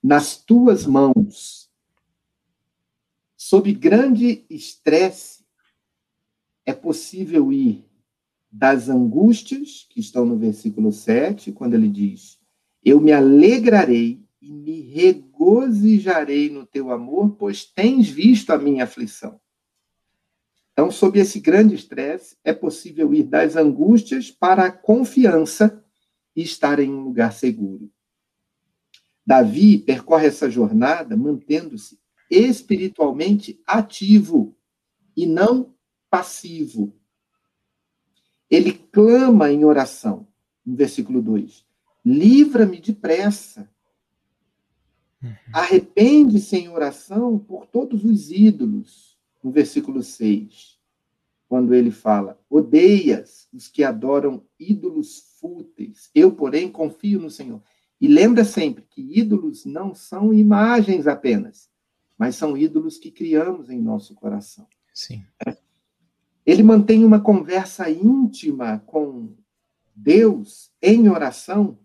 nas 0.00 0.36
tuas 0.36 0.86
mãos, 0.86 1.68
sob 3.36 3.72
grande 3.72 4.46
estresse, 4.48 5.44
é 6.64 6.72
possível 6.72 7.52
ir 7.52 7.87
das 8.50 8.88
angústias, 8.88 9.86
que 9.90 10.00
estão 10.00 10.24
no 10.24 10.38
versículo 10.38 10.90
7, 10.90 11.52
quando 11.52 11.74
ele 11.74 11.88
diz: 11.88 12.38
Eu 12.84 13.00
me 13.00 13.12
alegrarei 13.12 14.22
e 14.40 14.52
me 14.52 14.80
regozijarei 14.80 16.48
no 16.48 16.64
teu 16.64 16.90
amor, 16.90 17.36
pois 17.36 17.64
tens 17.64 18.08
visto 18.08 18.50
a 18.50 18.58
minha 18.58 18.84
aflição. 18.84 19.40
Então, 20.72 20.90
sob 20.90 21.18
esse 21.18 21.40
grande 21.40 21.74
estresse, 21.74 22.36
é 22.44 22.52
possível 22.52 23.12
ir 23.12 23.24
das 23.24 23.56
angústias 23.56 24.30
para 24.30 24.66
a 24.66 24.70
confiança 24.70 25.84
e 26.36 26.42
estar 26.42 26.78
em 26.78 26.88
um 26.88 27.00
lugar 27.00 27.32
seguro. 27.32 27.90
Davi 29.26 29.76
percorre 29.78 30.28
essa 30.28 30.48
jornada 30.48 31.16
mantendo-se 31.16 31.98
espiritualmente 32.30 33.60
ativo 33.66 34.56
e 35.16 35.26
não 35.26 35.74
passivo. 36.08 36.97
Ele 38.50 38.72
clama 38.72 39.52
em 39.52 39.64
oração, 39.64 40.26
no 40.64 40.76
versículo 40.76 41.20
2: 41.20 41.64
Livra-me 42.04 42.80
depressa. 42.80 43.70
Uhum. 45.22 45.34
Arrepende-se 45.52 46.56
em 46.56 46.68
oração 46.68 47.38
por 47.38 47.66
todos 47.66 48.04
os 48.04 48.30
ídolos 48.30 49.18
no 49.42 49.50
versículo 49.50 50.02
6, 50.02 50.78
quando 51.48 51.74
ele 51.74 51.90
fala: 51.90 52.38
Odeias 52.48 53.48
os 53.52 53.68
que 53.68 53.82
adoram 53.82 54.44
ídolos 54.58 55.36
fúteis, 55.40 56.10
eu, 56.14 56.32
porém, 56.32 56.70
confio 56.70 57.20
no 57.20 57.30
Senhor. 57.30 57.62
E 58.00 58.06
lembra 58.06 58.44
sempre 58.44 58.84
que 58.88 59.18
ídolos 59.18 59.64
não 59.64 59.94
são 59.94 60.32
imagens 60.32 61.06
apenas, 61.06 61.68
mas 62.16 62.36
são 62.36 62.56
ídolos 62.56 62.96
que 62.96 63.10
criamos 63.10 63.70
em 63.70 63.80
nosso 63.80 64.14
coração. 64.14 64.66
Sim. 64.94 65.24
Ele 66.48 66.62
mantém 66.62 67.04
uma 67.04 67.20
conversa 67.20 67.90
íntima 67.90 68.78
com 68.86 69.36
Deus 69.94 70.72
em 70.80 71.06
oração, 71.06 71.78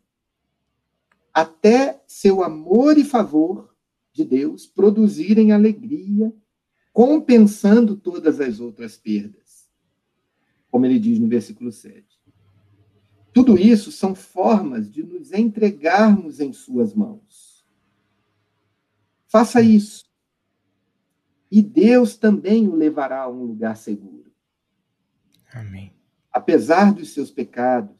até 1.33 2.01
seu 2.07 2.41
amor 2.41 2.97
e 2.97 3.03
favor 3.03 3.75
de 4.13 4.23
Deus 4.23 4.65
produzirem 4.65 5.51
alegria 5.51 6.33
compensando 6.93 7.97
todas 7.97 8.39
as 8.39 8.61
outras 8.61 8.95
perdas. 8.95 9.69
Como 10.71 10.85
ele 10.85 10.97
diz 10.97 11.19
no 11.19 11.27
versículo 11.27 11.69
7. 11.69 12.07
Tudo 13.33 13.57
isso 13.57 13.91
são 13.91 14.15
formas 14.15 14.89
de 14.89 15.03
nos 15.03 15.33
entregarmos 15.33 16.39
em 16.39 16.53
suas 16.53 16.93
mãos. 16.93 17.65
Faça 19.27 19.61
isso. 19.61 20.05
E 21.51 21.61
Deus 21.61 22.15
também 22.15 22.65
o 22.69 22.75
levará 22.75 23.23
a 23.23 23.29
um 23.29 23.43
lugar 23.43 23.75
seguro. 23.75 24.23
Amém. 25.53 25.93
Apesar 26.31 26.93
dos 26.93 27.13
seus 27.13 27.29
pecados, 27.29 27.95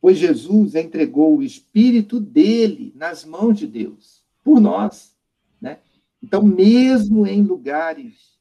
pois 0.00 0.18
Jesus 0.18 0.74
entregou 0.74 1.36
o 1.36 1.42
Espírito 1.42 2.18
dele 2.18 2.92
nas 2.96 3.24
mãos 3.24 3.58
de 3.58 3.66
Deus, 3.66 4.24
por 4.42 4.60
nós. 4.60 5.14
Né? 5.60 5.78
Então, 6.22 6.42
mesmo 6.42 7.26
em 7.26 7.42
lugares 7.42 8.38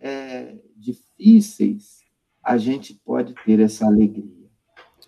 é, 0.00 0.54
difíceis, 0.76 2.02
a 2.42 2.56
gente 2.56 2.94
pode 2.94 3.34
ter 3.44 3.60
essa 3.60 3.86
alegria. 3.86 4.48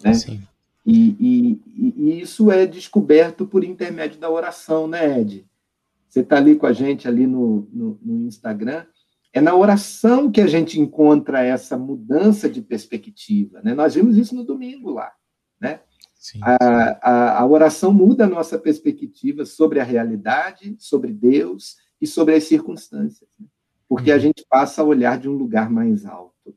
Né? 0.02 0.14
Sim. 0.14 0.42
E, 0.86 1.16
e, 1.18 1.60
e, 1.96 2.20
isso 2.20 2.50
é 2.50 2.66
descoberto 2.66 3.46
por 3.46 3.64
intermédio 3.64 4.20
da 4.20 4.30
oração, 4.30 4.86
né, 4.86 5.20
Ed? 5.20 5.46
Você 6.08 6.20
está 6.20 6.36
ali 6.36 6.56
com 6.56 6.66
a 6.66 6.72
gente 6.72 7.08
ali 7.08 7.26
no, 7.26 7.66
no, 7.72 7.98
no, 8.02 8.26
Instagram. 8.28 8.84
É 9.34 9.40
na 9.40 9.52
oração 9.52 10.30
que 10.30 10.40
a 10.40 10.46
gente 10.46 10.78
encontra 10.78 11.42
essa 11.42 11.76
mudança 11.76 12.48
de 12.48 12.62
perspectiva. 12.62 13.60
Né? 13.62 13.74
Nós 13.74 13.96
vimos 13.96 14.16
isso 14.16 14.32
no 14.32 14.44
domingo 14.44 14.92
lá. 14.92 15.12
Né? 15.60 15.80
Sim, 16.14 16.38
sim. 16.38 16.40
A, 16.40 16.98
a, 17.02 17.40
a 17.40 17.46
oração 17.46 17.92
muda 17.92 18.26
a 18.26 18.28
nossa 18.28 18.56
perspectiva 18.56 19.44
sobre 19.44 19.80
a 19.80 19.84
realidade, 19.84 20.76
sobre 20.78 21.12
Deus 21.12 21.78
e 22.00 22.06
sobre 22.06 22.36
as 22.36 22.44
circunstâncias. 22.44 23.28
Né? 23.36 23.46
Porque 23.88 24.10
uhum. 24.10 24.16
a 24.16 24.18
gente 24.20 24.46
passa 24.48 24.82
a 24.82 24.84
olhar 24.84 25.18
de 25.18 25.28
um 25.28 25.32
lugar 25.32 25.68
mais 25.68 26.06
alto. 26.06 26.54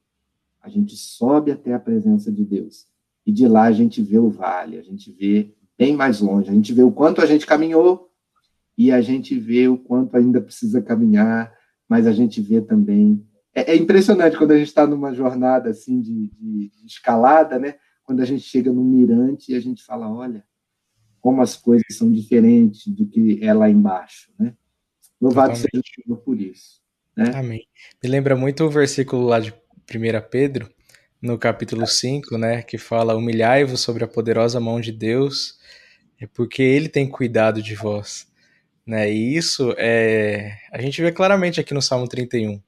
A 0.62 0.70
gente 0.70 0.96
sobe 0.96 1.52
até 1.52 1.74
a 1.74 1.80
presença 1.80 2.32
de 2.32 2.46
Deus. 2.46 2.86
E 3.26 3.32
de 3.32 3.48
lá 3.48 3.64
a 3.64 3.72
gente 3.72 4.04
vê 4.04 4.20
o 4.20 4.30
vale, 4.30 4.78
a 4.78 4.84
gente 4.84 5.12
vê 5.12 5.52
bem 5.76 5.96
mais 5.96 6.22
longe, 6.22 6.50
a 6.50 6.54
gente 6.54 6.74
vê 6.74 6.84
o 6.84 6.92
quanto 6.92 7.22
a 7.22 7.26
gente 7.26 7.46
caminhou 7.46 8.12
e 8.78 8.92
a 8.92 9.02
gente 9.02 9.38
vê 9.38 9.68
o 9.68 9.78
quanto 9.78 10.16
ainda 10.16 10.40
precisa 10.40 10.80
caminhar, 10.82 11.57
mas 11.88 12.06
a 12.08 12.12
gente 12.12 12.42
vê 12.42 12.62
também. 12.62 13.26
É, 13.54 13.72
é 13.72 13.76
impressionante 13.76 14.38
quando 14.38 14.52
a 14.52 14.58
gente 14.58 14.68
está 14.68 14.86
numa 14.86 15.14
jornada 15.14 15.70
assim 15.70 16.00
de, 16.02 16.30
de, 16.30 16.70
de, 16.70 16.86
escalada, 16.86 17.58
né? 17.58 17.76
Quando 18.04 18.22
a 18.22 18.26
gente 18.26 18.44
chega 18.44 18.72
no 18.72 18.84
mirante 18.84 19.52
e 19.52 19.56
a 19.56 19.60
gente 19.60 19.84
fala, 19.84 20.12
olha, 20.12 20.44
como 21.20 21.42
as 21.42 21.56
coisas 21.56 21.86
são 21.92 22.12
diferentes 22.12 22.88
do 22.88 23.06
que 23.08 23.40
é 23.42 23.54
lá 23.54 23.70
embaixo, 23.70 24.32
né? 24.40 24.54
Louvado 25.20 25.56
seja 25.56 25.70
o 25.76 26.04
Senhor 26.04 26.18
por 26.18 26.40
isso. 26.40 26.82
Né? 27.16 27.32
Amém. 27.34 27.68
Me 28.04 28.10
lembra 28.10 28.36
muito 28.36 28.64
o 28.64 28.70
versículo 28.70 29.26
lá 29.26 29.40
de 29.40 29.52
1 29.52 29.56
Pedro, 30.30 30.70
no 31.20 31.38
capítulo 31.38 31.88
5, 31.88 32.38
né, 32.38 32.62
que 32.62 32.78
fala: 32.78 33.16
Humilhai-vos 33.16 33.82
sobre 33.82 34.04
a 34.04 34.08
poderosa 34.08 34.60
mão 34.60 34.80
de 34.80 34.92
Deus, 34.92 35.58
é 36.20 36.28
porque 36.28 36.62
Ele 36.62 36.88
tem 36.88 37.10
cuidado 37.10 37.62
de 37.62 37.74
vós. 37.74 38.28
Né? 38.88 39.12
E 39.12 39.36
isso 39.36 39.76
é, 39.78 40.58
a 40.72 40.82
gente 40.82 41.02
vê 41.02 41.12
claramente 41.12 41.60
aqui 41.60 41.74
no 41.74 41.82
Salmo 41.82 42.08
31. 42.08 42.62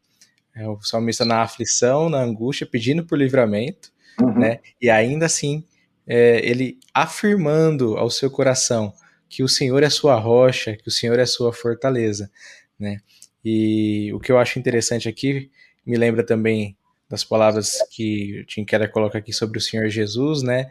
É 0.54 0.68
o 0.68 0.82
salmista 0.82 1.24
na 1.24 1.42
aflição, 1.42 2.10
na 2.10 2.20
angústia, 2.20 2.68
pedindo 2.68 3.06
por 3.06 3.18
livramento, 3.18 3.90
uhum. 4.22 4.38
né? 4.38 4.60
e 4.82 4.90
ainda 4.90 5.26
assim 5.26 5.64
é, 6.06 6.42
ele 6.44 6.78
afirmando 6.94 7.98
ao 7.98 8.10
seu 8.10 8.30
coração 8.30 8.94
que 9.30 9.44
o 9.44 9.48
Senhor 9.48 9.82
é 9.82 9.90
sua 9.90 10.16
rocha, 10.20 10.76
que 10.76 10.88
o 10.90 10.92
Senhor 10.92 11.18
é 11.18 11.26
sua 11.26 11.54
fortaleza. 11.54 12.30
Né? 12.78 13.00
E 13.46 14.12
o 14.14 14.20
que 14.20 14.32
eu 14.32 14.38
acho 14.38 14.60
interessante 14.60 15.08
aqui 15.08 15.50
me 15.86 15.96
lembra 15.96 16.26
também 16.26 16.76
das 17.10 17.24
palavras 17.24 17.78
que 17.92 18.42
o 18.42 18.46
Tim 18.46 18.66
Keller 18.66 18.92
coloca 18.92 19.18
aqui 19.18 19.32
sobre 19.32 19.58
o 19.58 19.62
Senhor 19.62 19.88
Jesus, 19.90 20.44
né? 20.44 20.70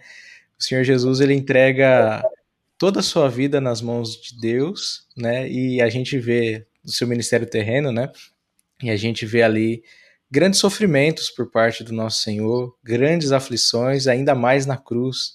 O 0.59 0.63
Senhor 0.63 0.85
Jesus 0.85 1.21
ele 1.21 1.35
entrega 1.35 2.23
toda 2.79 3.01
a 3.01 3.03
sua 3.03 3.29
vida 3.29 3.61
nas 3.61 3.83
mãos 3.83 4.13
de 4.13 4.41
Deus, 4.41 5.07
né? 5.17 5.49
E 5.51 5.83
a 5.83 5.89
gente 5.89 6.19
vê 6.19 6.67
o 6.85 6.91
seu 6.91 7.07
ministério 7.07 7.47
terreno, 7.47 7.93
né? 7.93 8.11
E 8.83 8.91
a 8.91 8.97
gente 8.97 9.27
vê 9.27 9.43
ali 9.43 9.83
grandes 10.31 10.61
sofrimentos 10.61 11.31
por 11.31 11.51
parte 11.51 11.83
do 11.83 11.93
nosso 11.93 12.23
Senhor, 12.23 12.75
grandes 12.83 13.33
aflições, 13.33 14.07
ainda 14.07 14.35
mais 14.35 14.65
na 14.65 14.77
cruz, 14.77 15.33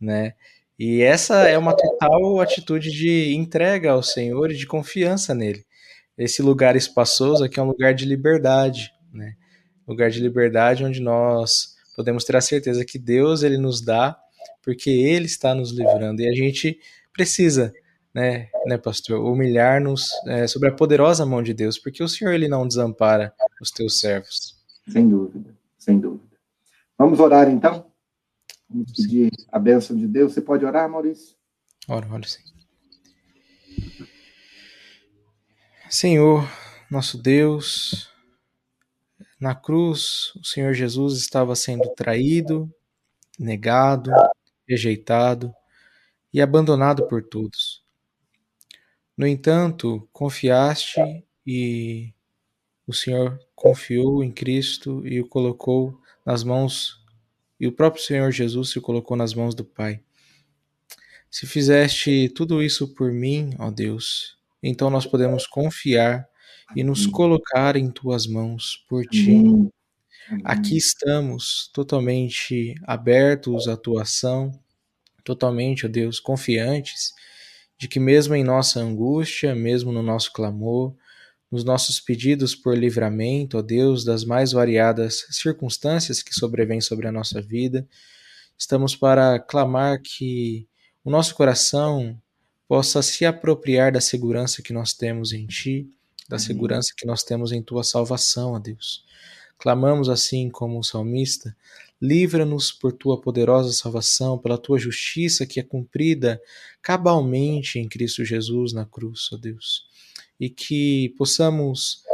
né? 0.00 0.34
E 0.78 1.02
essa 1.02 1.48
é 1.48 1.58
uma 1.58 1.74
total 1.74 2.40
atitude 2.40 2.90
de 2.90 3.34
entrega 3.34 3.92
ao 3.92 4.02
Senhor 4.02 4.50
e 4.52 4.56
de 4.56 4.66
confiança 4.66 5.34
nele. 5.34 5.64
Esse 6.16 6.42
lugar 6.42 6.76
espaçoso 6.76 7.44
aqui 7.44 7.58
é 7.58 7.62
um 7.62 7.68
lugar 7.68 7.94
de 7.94 8.04
liberdade, 8.04 8.92
né? 9.12 9.34
lugar 9.86 10.10
de 10.10 10.20
liberdade 10.20 10.84
onde 10.84 11.00
nós 11.00 11.74
podemos 11.94 12.24
ter 12.24 12.36
a 12.36 12.40
certeza 12.40 12.84
que 12.84 12.98
Deus 12.98 13.42
ele 13.42 13.56
nos 13.56 13.80
dá 13.80 14.16
porque 14.66 14.90
ele 14.90 15.26
está 15.26 15.54
nos 15.54 15.70
livrando 15.70 16.20
e 16.20 16.28
a 16.28 16.32
gente 16.32 16.80
precisa 17.12 17.72
né, 18.12 18.48
né 18.66 18.76
pastor, 18.76 19.20
humilhar-nos 19.20 20.08
é, 20.26 20.48
sobre 20.48 20.68
a 20.68 20.74
poderosa 20.74 21.24
mão 21.24 21.40
de 21.40 21.54
Deus, 21.54 21.78
porque 21.78 22.02
o 22.02 22.08
Senhor 22.08 22.32
ele 22.32 22.48
não 22.48 22.66
desampara 22.66 23.32
os 23.60 23.70
teus 23.70 24.00
servos. 24.00 24.56
Sem 24.88 25.08
dúvida, 25.08 25.54
sem 25.78 26.00
dúvida. 26.00 26.36
Vamos 26.98 27.20
orar 27.20 27.48
então? 27.48 27.86
Vamos 28.68 28.90
pedir 28.90 29.30
sim. 29.38 29.46
a 29.52 29.58
bênção 29.58 29.96
de 29.96 30.08
Deus. 30.08 30.32
Você 30.32 30.40
pode 30.40 30.64
orar, 30.64 30.90
Maurício? 30.90 31.36
Ora, 31.86 32.08
ora 32.10 32.26
sim. 32.26 32.42
Senhor, 35.88 36.44
nosso 36.90 37.22
Deus, 37.22 38.10
na 39.38 39.54
cruz, 39.54 40.32
o 40.34 40.44
Senhor 40.44 40.72
Jesus 40.74 41.18
estava 41.18 41.54
sendo 41.54 41.88
traído, 41.94 42.68
negado, 43.38 44.10
rejeitado 44.68 45.54
e 46.32 46.40
abandonado 46.40 47.06
por 47.08 47.22
todos. 47.22 47.82
No 49.16 49.26
entanto, 49.26 50.06
confiaste 50.12 51.00
e 51.46 52.12
o 52.86 52.92
Senhor 52.92 53.38
confiou 53.54 54.22
em 54.22 54.30
Cristo 54.30 55.06
e 55.06 55.20
o 55.20 55.26
colocou 55.26 55.98
nas 56.24 56.44
mãos, 56.44 57.02
e 57.58 57.66
o 57.66 57.72
próprio 57.72 58.02
Senhor 58.02 58.30
Jesus 58.30 58.70
se 58.70 58.80
colocou 58.80 59.16
nas 59.16 59.32
mãos 59.32 59.54
do 59.54 59.64
Pai. 59.64 60.00
Se 61.30 61.46
fizeste 61.46 62.28
tudo 62.28 62.62
isso 62.62 62.94
por 62.94 63.12
mim, 63.12 63.50
ó 63.58 63.70
Deus, 63.70 64.36
então 64.62 64.90
nós 64.90 65.06
podemos 65.06 65.46
confiar 65.46 66.28
e 66.74 66.82
nos 66.82 67.06
colocar 67.06 67.76
em 67.76 67.90
tuas 67.90 68.26
mãos 68.26 68.84
por 68.88 69.04
ti. 69.06 69.42
Aqui 70.44 70.76
estamos 70.76 71.70
totalmente 71.72 72.74
abertos 72.84 73.68
à 73.68 73.76
tua 73.76 74.02
ação, 74.02 74.52
totalmente, 75.24 75.86
ó 75.86 75.88
Deus, 75.88 76.20
confiantes 76.20 77.12
de 77.78 77.88
que 77.88 78.00
mesmo 78.00 78.34
em 78.34 78.44
nossa 78.44 78.80
angústia, 78.80 79.54
mesmo 79.54 79.92
no 79.92 80.02
nosso 80.02 80.32
clamor, 80.32 80.94
nos 81.50 81.64
nossos 81.64 82.00
pedidos 82.00 82.54
por 82.54 82.76
livramento, 82.76 83.58
ó 83.58 83.62
Deus, 83.62 84.04
das 84.04 84.24
mais 84.24 84.52
variadas 84.52 85.26
circunstâncias 85.30 86.22
que 86.22 86.34
sobrevêm 86.34 86.80
sobre 86.80 87.06
a 87.06 87.12
nossa 87.12 87.40
vida, 87.40 87.86
estamos 88.58 88.96
para 88.96 89.38
clamar 89.38 90.00
que 90.02 90.66
o 91.04 91.10
nosso 91.10 91.34
coração 91.34 92.20
possa 92.66 93.02
se 93.02 93.24
apropriar 93.24 93.92
da 93.92 94.00
segurança 94.00 94.62
que 94.62 94.72
nós 94.72 94.92
temos 94.92 95.32
em 95.32 95.46
Ti, 95.46 95.88
da 96.28 96.38
segurança 96.38 96.92
que 96.96 97.06
nós 97.06 97.22
temos 97.22 97.52
em 97.52 97.62
tua 97.62 97.84
salvação, 97.84 98.52
ó 98.52 98.58
Deus. 98.58 99.04
Clamamos 99.58 100.08
assim 100.08 100.50
como 100.50 100.78
o 100.78 100.84
salmista: 100.84 101.56
livra-nos 102.00 102.72
por 102.72 102.92
tua 102.92 103.20
poderosa 103.20 103.72
salvação, 103.72 104.38
pela 104.38 104.58
tua 104.58 104.78
justiça 104.78 105.46
que 105.46 105.58
é 105.58 105.62
cumprida 105.62 106.40
cabalmente 106.82 107.78
em 107.78 107.88
Cristo 107.88 108.24
Jesus 108.24 108.72
na 108.72 108.84
cruz, 108.84 109.30
ó 109.32 109.36
Deus. 109.36 109.86
E 110.38 110.50
que 110.50 111.14
possamos 111.16 112.04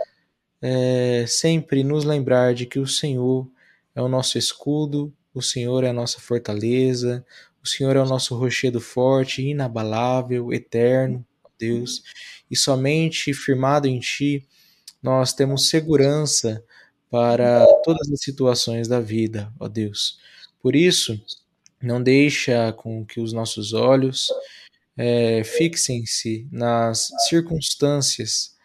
é, 0.61 1.25
sempre 1.27 1.83
nos 1.83 2.05
lembrar 2.05 2.55
de 2.55 2.67
que 2.67 2.79
o 2.79 2.87
Senhor 2.87 3.51
é 3.95 4.01
o 4.01 4.09
nosso 4.09 4.39
escudo, 4.39 5.13
o 5.35 5.43
Senhor 5.43 5.83
é 5.85 5.89
a 5.89 5.93
nossa 5.93 6.21
fortaleza, 6.21 7.25
o 7.63 7.69
Senhor 7.69 7.97
é 7.97 8.01
o 8.01 8.07
nosso 8.07 8.37
rochedo 8.37 8.81
forte, 8.81 9.43
inabalável, 9.43 10.53
eterno, 10.53 11.25
Deus, 11.59 12.03
e 12.51 12.57
somente 12.57 13.33
firmado 13.33 13.87
em 13.87 13.99
Ti 14.01 14.45
nós 15.03 15.33
temos 15.33 15.69
segurança 15.69 16.65
para 17.13 17.67
todas 17.85 18.11
as 18.11 18.23
situações 18.23 18.89
da 18.89 18.99
vida, 18.99 19.53
ó 19.61 19.69
Deus. 19.69 20.19
Por 20.63 20.75
isso, 20.75 21.23
não 21.79 22.03
deixa 22.03 22.73
com 22.73 23.05
que 23.05 23.21
os 23.21 23.35
nossos 23.35 23.75
olhos 23.75 24.29
é, 24.97 25.45
fixem-se 25.45 26.49
nas 26.51 27.11
circunstâncias, 27.29 28.57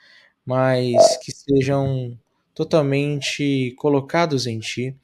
mas 0.46 1.18
que 1.18 1.34
sejam 1.34 2.18
totalmente 2.56 3.76
colocados 3.78 4.48
em 4.48 4.60
Ti, 4.60 4.96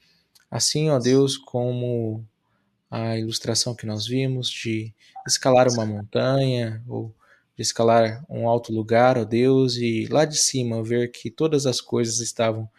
assim, 0.49 0.89
ó 0.89 0.97
Deus, 0.97 1.35
como 1.35 2.25
a 2.89 3.17
ilustração 3.17 3.75
que 3.75 3.85
nós 3.85 4.07
vimos 4.07 4.49
de 4.49 4.93
escalar 5.27 5.67
uma 5.67 5.85
montanha 5.85 6.81
ou 6.87 7.13
de 7.57 7.61
escalar 7.61 8.23
um 8.29 8.47
alto 8.47 8.71
lugar, 8.71 9.17
ó 9.17 9.25
Deus, 9.25 9.75
e 9.75 10.07
lá 10.09 10.23
de 10.23 10.37
cima 10.37 10.81
ver 10.81 11.11
que 11.11 11.29
todas 11.29 11.65
as 11.65 11.81
coisas 11.81 12.21
estavam 12.21 12.69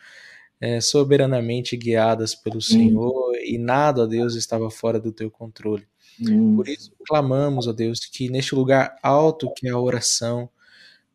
é, 0.65 0.81
soberanamente 0.81 1.77
guiadas 1.77 2.35
pelo 2.35 2.59
Senhor 2.59 3.35
e 3.45 3.59
nada, 3.59 4.05
ó 4.05 4.07
Deus, 4.07 4.35
estava 4.35 4.71
fora 4.71 4.99
do 4.99 5.13
teu 5.13 5.31
controle. 5.31 5.87
Por 6.57 6.67
isso 6.67 6.91
clamamos, 7.07 7.69
ó 7.69 7.73
Deus, 7.73 8.01
que 8.01 8.31
neste 8.31 8.55
lugar 8.55 8.97
alto 9.03 9.53
que 9.53 9.69
é 9.69 9.71
a 9.73 9.79
oração, 9.79 10.49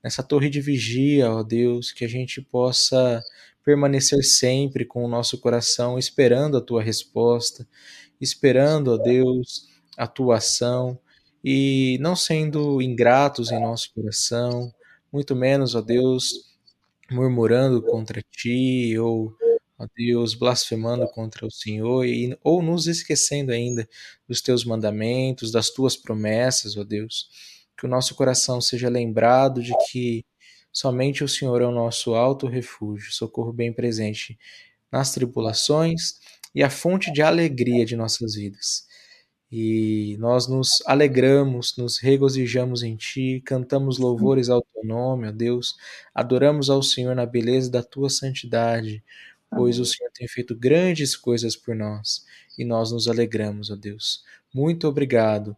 nessa 0.04 0.22
torre 0.22 0.52
de 0.52 0.62
vigia, 0.62 1.32
ó 1.32 1.42
Deus, 1.42 1.92
que 1.92 2.06
a 2.06 2.08
gente 2.08 2.44
possa 2.44 3.24
permanecer 3.66 4.24
sempre 4.24 4.86
com 4.86 5.04
o 5.04 5.08
nosso 5.08 5.40
coração 5.40 5.98
esperando 5.98 6.56
a 6.56 6.62
tua 6.62 6.84
resposta, 6.84 7.68
esperando, 8.22 8.94
ó 8.94 8.98
Deus, 8.98 9.68
a 9.98 10.06
tua 10.06 10.38
ação 10.38 11.00
e 11.44 11.98
não 12.02 12.16
sendo 12.16 12.84
ingratos 12.84 13.52
em 13.52 13.60
nosso 13.60 13.92
coração, 13.96 14.72
muito 15.12 15.36
menos, 15.36 15.74
ó 15.74 15.82
Deus, 15.82 16.50
murmurando 17.12 17.82
contra 17.82 18.22
ti 18.22 18.98
ou 18.98 19.36
ó 19.80 19.88
Deus, 19.96 20.36
blasfemando 20.36 21.08
contra 21.08 21.46
o 21.46 21.52
Senhor, 21.52 22.06
e, 22.06 22.38
ou 22.44 22.62
nos 22.62 22.88
esquecendo 22.88 23.52
ainda 23.52 23.88
dos 24.28 24.42
teus 24.42 24.66
mandamentos, 24.66 25.52
das 25.52 25.70
tuas 25.70 25.96
promessas, 25.96 26.78
ó 26.78 26.84
Deus. 26.84 27.30
Que 27.78 27.86
o 27.86 27.90
nosso 27.90 28.14
coração 28.16 28.60
seja 28.60 28.90
lembrado 28.90 29.64
de 29.64 29.74
que 29.90 30.26
somente 30.72 31.24
o 31.24 31.30
Senhor 31.30 31.62
é 31.62 31.66
o 31.66 31.72
nosso 31.72 32.14
alto 32.14 32.48
refúgio, 32.48 33.12
socorro 33.12 33.54
bem 33.54 33.74
presente 33.74 34.38
nas 34.92 35.14
tribulações 35.14 36.20
e 36.54 36.64
a 36.64 36.70
fonte 36.70 37.12
de 37.12 37.22
alegria 37.22 37.86
de 37.86 37.96
nossas 37.96 38.36
vidas. 38.36 38.88
E 39.52 40.16
nós 40.20 40.48
nos 40.48 40.84
alegramos, 40.86 41.76
nos 41.76 41.98
regozijamos 41.98 42.84
em 42.84 42.96
Ti, 42.96 43.42
cantamos 43.44 43.98
louvores 43.98 44.48
ao 44.48 44.62
Teu 44.62 44.84
nome, 44.84 45.28
ó 45.28 45.32
Deus, 45.32 45.76
adoramos 46.14 46.70
ao 46.70 46.84
Senhor 46.84 47.16
na 47.16 47.26
beleza 47.26 47.72
da 47.72 47.82
Tua 47.82 48.10
santidade, 48.10 49.04
pois 49.50 49.80
o 49.80 49.86
Senhor 49.86 50.12
tem 50.14 50.28
feito 50.28 50.56
grandes 50.56 51.16
coisas 51.16 51.56
por 51.56 51.76
nós 51.76 52.26
e 52.58 52.66
nós 52.66 52.92
nos 52.92 53.08
alegramos, 53.08 53.72
ó 53.72 53.76
Deus. 53.76 54.24
Muito 54.54 54.88
obrigado, 54.88 55.56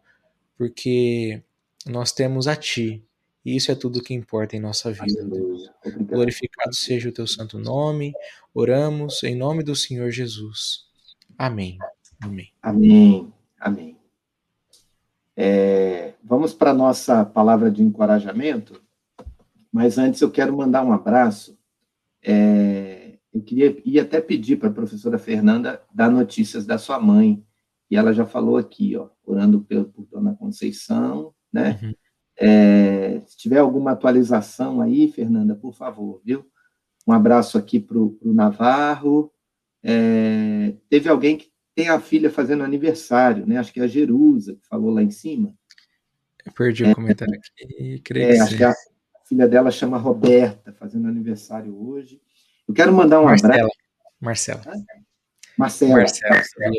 porque 0.56 1.42
nós 1.86 2.12
temos 2.12 2.46
a 2.46 2.56
Ti 2.56 3.04
e 3.44 3.56
isso 3.56 3.72
é 3.72 3.74
tudo 3.74 4.02
que 4.02 4.14
importa 4.14 4.56
em 4.56 4.60
nossa 4.60 4.92
vida, 4.92 5.24
Deus. 5.24 5.68
Glorificado 6.02 6.74
seja 6.74 7.08
o 7.08 7.12
Teu 7.12 7.26
santo 7.26 7.58
nome, 7.58 8.12
oramos 8.54 9.22
em 9.24 9.34
nome 9.34 9.64
do 9.64 9.74
Senhor 9.74 10.10
Jesus. 10.10 10.86
Amém. 11.36 11.78
Amém. 12.20 12.52
Amém. 12.62 13.32
Amém. 13.58 13.96
É, 15.36 16.12
vamos 16.22 16.54
para 16.54 16.70
a 16.70 16.74
nossa 16.74 17.24
palavra 17.24 17.70
de 17.70 17.82
encorajamento, 17.82 18.80
mas 19.72 19.98
antes 19.98 20.20
eu 20.20 20.30
quero 20.30 20.56
mandar 20.56 20.84
um 20.84 20.92
abraço. 20.92 21.58
É, 22.22 23.01
eu 23.32 23.42
queria 23.42 23.76
ia 23.84 24.02
até 24.02 24.20
pedir 24.20 24.56
para 24.56 24.68
a 24.68 24.72
professora 24.72 25.18
Fernanda 25.18 25.82
dar 25.94 26.10
notícias 26.10 26.66
da 26.66 26.78
sua 26.78 27.00
mãe, 27.00 27.44
e 27.90 27.96
ela 27.96 28.12
já 28.12 28.24
falou 28.24 28.56
aqui, 28.56 28.96
ó, 28.96 29.08
orando 29.24 29.60
por, 29.60 29.84
por 29.86 30.06
Dona 30.06 30.34
Conceição, 30.34 31.34
né? 31.52 31.78
Uhum. 31.82 31.94
É, 32.36 33.22
se 33.26 33.36
tiver 33.36 33.58
alguma 33.58 33.92
atualização 33.92 34.80
aí, 34.80 35.10
Fernanda, 35.12 35.54
por 35.54 35.74
favor, 35.74 36.20
viu? 36.24 36.46
Um 37.06 37.12
abraço 37.12 37.58
aqui 37.58 37.78
para 37.78 37.98
o 37.98 38.18
Navarro. 38.24 39.30
É, 39.82 40.74
teve 40.88 41.08
alguém 41.08 41.36
que 41.36 41.52
tem 41.74 41.88
a 41.88 42.00
filha 42.00 42.30
fazendo 42.30 42.62
aniversário, 42.62 43.46
né? 43.46 43.58
Acho 43.58 43.72
que 43.72 43.80
é 43.80 43.84
a 43.84 43.88
Jerusa, 43.88 44.54
que 44.54 44.66
falou 44.66 44.90
lá 44.90 45.02
em 45.02 45.10
cima. 45.10 45.54
Eu 46.44 46.52
perdi 46.52 46.84
é, 46.84 46.92
o 46.92 46.94
comentário 46.94 47.34
aqui, 47.34 48.00
creio 48.00 48.42
é, 48.42 48.46
que 48.46 48.56
que 48.56 48.64
a 48.64 48.74
filha 49.24 49.48
dela 49.48 49.70
chama 49.70 49.98
Roberta, 49.98 50.72
fazendo 50.72 51.08
aniversário 51.08 51.76
hoje. 51.76 52.20
Eu 52.68 52.74
quero 52.74 52.92
mandar 52.92 53.20
um 53.20 53.24
Marcela. 53.24 53.54
abraço. 53.54 53.76
Marcela. 54.20 54.62
Marcela. 55.58 55.92
Marcela. 55.94 56.72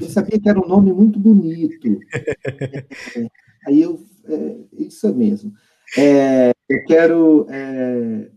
Eu 0.00 0.08
sabia 0.08 0.40
que 0.40 0.48
era 0.48 0.60
um 0.60 0.68
nome 0.68 0.92
muito 0.92 1.18
bonito. 1.18 2.00
É, 2.12 3.26
aí 3.66 3.82
eu. 3.82 4.04
É, 4.26 4.56
isso 4.72 5.14
mesmo. 5.14 5.52
É, 5.96 6.52
eu 6.68 6.84
quero 6.84 7.46
é, 7.50 8.30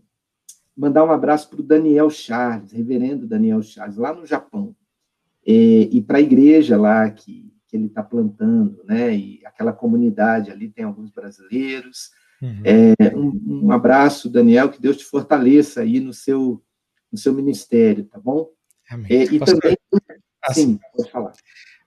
mandar 0.76 1.04
um 1.04 1.10
abraço 1.10 1.48
para 1.48 1.60
o 1.60 1.64
Daniel 1.64 2.10
Charles, 2.10 2.72
reverendo 2.72 3.26
Daniel 3.26 3.62
Charles, 3.62 3.96
lá 3.96 4.12
no 4.12 4.26
Japão. 4.26 4.76
E 5.44 6.04
para 6.06 6.18
a 6.18 6.20
igreja 6.20 6.76
lá 6.76 7.10
que, 7.10 7.50
que 7.66 7.76
ele 7.76 7.86
está 7.86 8.02
plantando, 8.02 8.82
né? 8.84 9.14
E 9.14 9.40
aquela 9.44 9.72
comunidade 9.72 10.50
ali 10.50 10.68
tem 10.68 10.84
alguns 10.84 11.10
brasileiros. 11.10 12.10
Uhum. 12.40 12.62
É, 12.64 13.16
um, 13.16 13.66
um, 13.66 13.72
abraço, 13.72 14.28
Daniel, 14.28 14.68
que 14.68 14.80
Deus 14.80 14.98
te 14.98 15.04
fortaleça 15.04 15.80
aí 15.80 16.00
no 16.00 16.12
seu 16.12 16.62
no 17.10 17.18
seu 17.18 17.32
ministério, 17.32 18.04
tá 18.04 18.18
bom? 18.18 18.48
Amém. 18.90 19.06
É, 19.10 19.24
e 19.24 19.38
também, 19.38 19.76
ah, 20.42 20.54
sim, 20.54 20.78
pode 20.96 21.10
falar. 21.10 21.32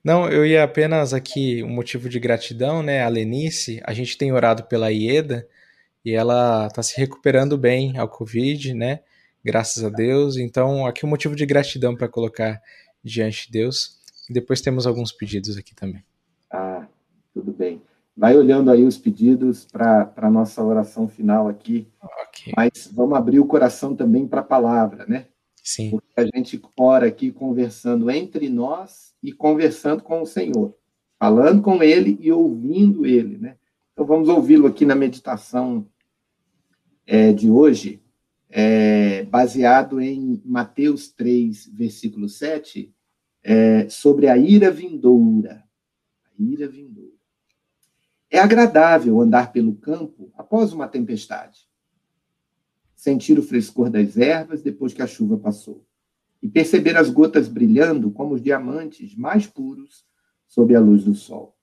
Não, 0.04 0.28
eu 0.30 0.46
ia 0.46 0.64
apenas 0.64 1.14
aqui 1.14 1.64
um 1.64 1.70
motivo 1.70 2.10
de 2.10 2.20
gratidão, 2.20 2.82
né? 2.82 3.04
A 3.04 3.08
Lenice, 3.08 3.80
a 3.84 3.94
gente 3.94 4.18
tem 4.18 4.32
orado 4.32 4.64
pela 4.64 4.92
Ieda 4.92 5.48
e 6.04 6.12
ela 6.12 6.68
está 6.68 6.82
se 6.82 6.98
recuperando 6.98 7.58
bem 7.58 7.98
ao 7.98 8.10
Covid, 8.10 8.74
né? 8.74 9.02
Graças 9.44 9.84
a 9.84 9.90
Deus. 9.90 10.38
Então, 10.38 10.86
aqui 10.86 11.06
um 11.06 11.10
motivo 11.10 11.36
de 11.36 11.46
gratidão 11.46 11.96
para 11.96 12.08
colocar 12.08 12.60
diante 13.04 13.46
de 13.46 13.52
Deus. 13.52 14.00
Depois 14.30 14.62
temos 14.62 14.88
alguns 14.88 15.12
pedidos 15.12 15.58
aqui 15.58 15.76
também. 15.76 16.04
Ah, 16.52 16.88
tudo 17.34 17.52
bem. 17.52 17.82
Vai 18.16 18.36
olhando 18.36 18.70
aí 18.72 18.84
os 18.84 18.98
pedidos 18.98 19.66
para 19.66 20.12
a 20.18 20.30
nossa 20.30 20.64
oração 20.64 21.08
final 21.08 21.48
aqui. 21.48 21.88
Okay. 22.32 22.54
Mas 22.56 22.90
vamos 22.92 23.18
abrir 23.18 23.40
o 23.40 23.46
coração 23.46 23.96
também 23.96 24.26
para 24.26 24.42
a 24.42 24.44
palavra, 24.44 25.06
né? 25.06 25.28
Sim. 25.64 25.92
Porque 25.92 26.14
a 26.16 26.26
gente 26.26 26.60
ora 26.80 27.08
aqui 27.08 27.32
conversando 27.32 28.10
entre 28.10 28.50
nós 28.50 29.14
e 29.22 29.32
conversando 29.32 30.02
com 30.02 30.22
o 30.22 30.26
Senhor, 30.26 30.76
falando 31.20 31.62
com 31.62 31.84
Ele 31.84 32.18
e 32.20 32.32
ouvindo 32.32 33.06
Ele, 33.06 33.38
né? 33.38 33.58
Então 33.94 34.06
vamos 34.06 34.30
ouvi-lo 34.30 34.68
aqui 34.68 34.86
na 34.86 34.96
meditação 34.96 35.86
é, 37.06 37.32
de 37.32 37.50
hoje, 37.50 38.02
é, 38.50 39.24
baseado 39.26 40.02
em 40.02 40.42
Mateus 40.46 41.10
3, 41.10 41.68
versículo 41.74 42.28
7, 42.28 42.92
é, 43.44 43.90
sobre 43.90 44.28
a 44.28 44.38
ira 44.38 44.72
vindoura. 44.72 45.64
A 46.26 46.42
ira 46.42 46.68
vindoura. 46.68 47.12
É 48.30 48.40
agradável 48.40 49.20
andar 49.20 49.52
pelo 49.52 49.76
campo 49.76 50.32
após 50.36 50.72
uma 50.72 50.88
tempestade. 50.88 51.71
Sentir 53.02 53.40
o 53.40 53.42
frescor 53.42 53.90
das 53.90 54.16
ervas 54.16 54.62
depois 54.62 54.94
que 54.94 55.02
a 55.02 55.08
chuva 55.08 55.36
passou. 55.36 55.84
E 56.40 56.48
perceber 56.48 56.96
as 56.96 57.10
gotas 57.10 57.48
brilhando 57.48 58.12
como 58.12 58.36
os 58.36 58.44
diamantes 58.44 59.16
mais 59.16 59.48
puros 59.48 60.06
sob 60.48 60.76
a 60.76 60.80
luz 60.80 61.04
do 61.04 61.16
sol. 61.16 61.58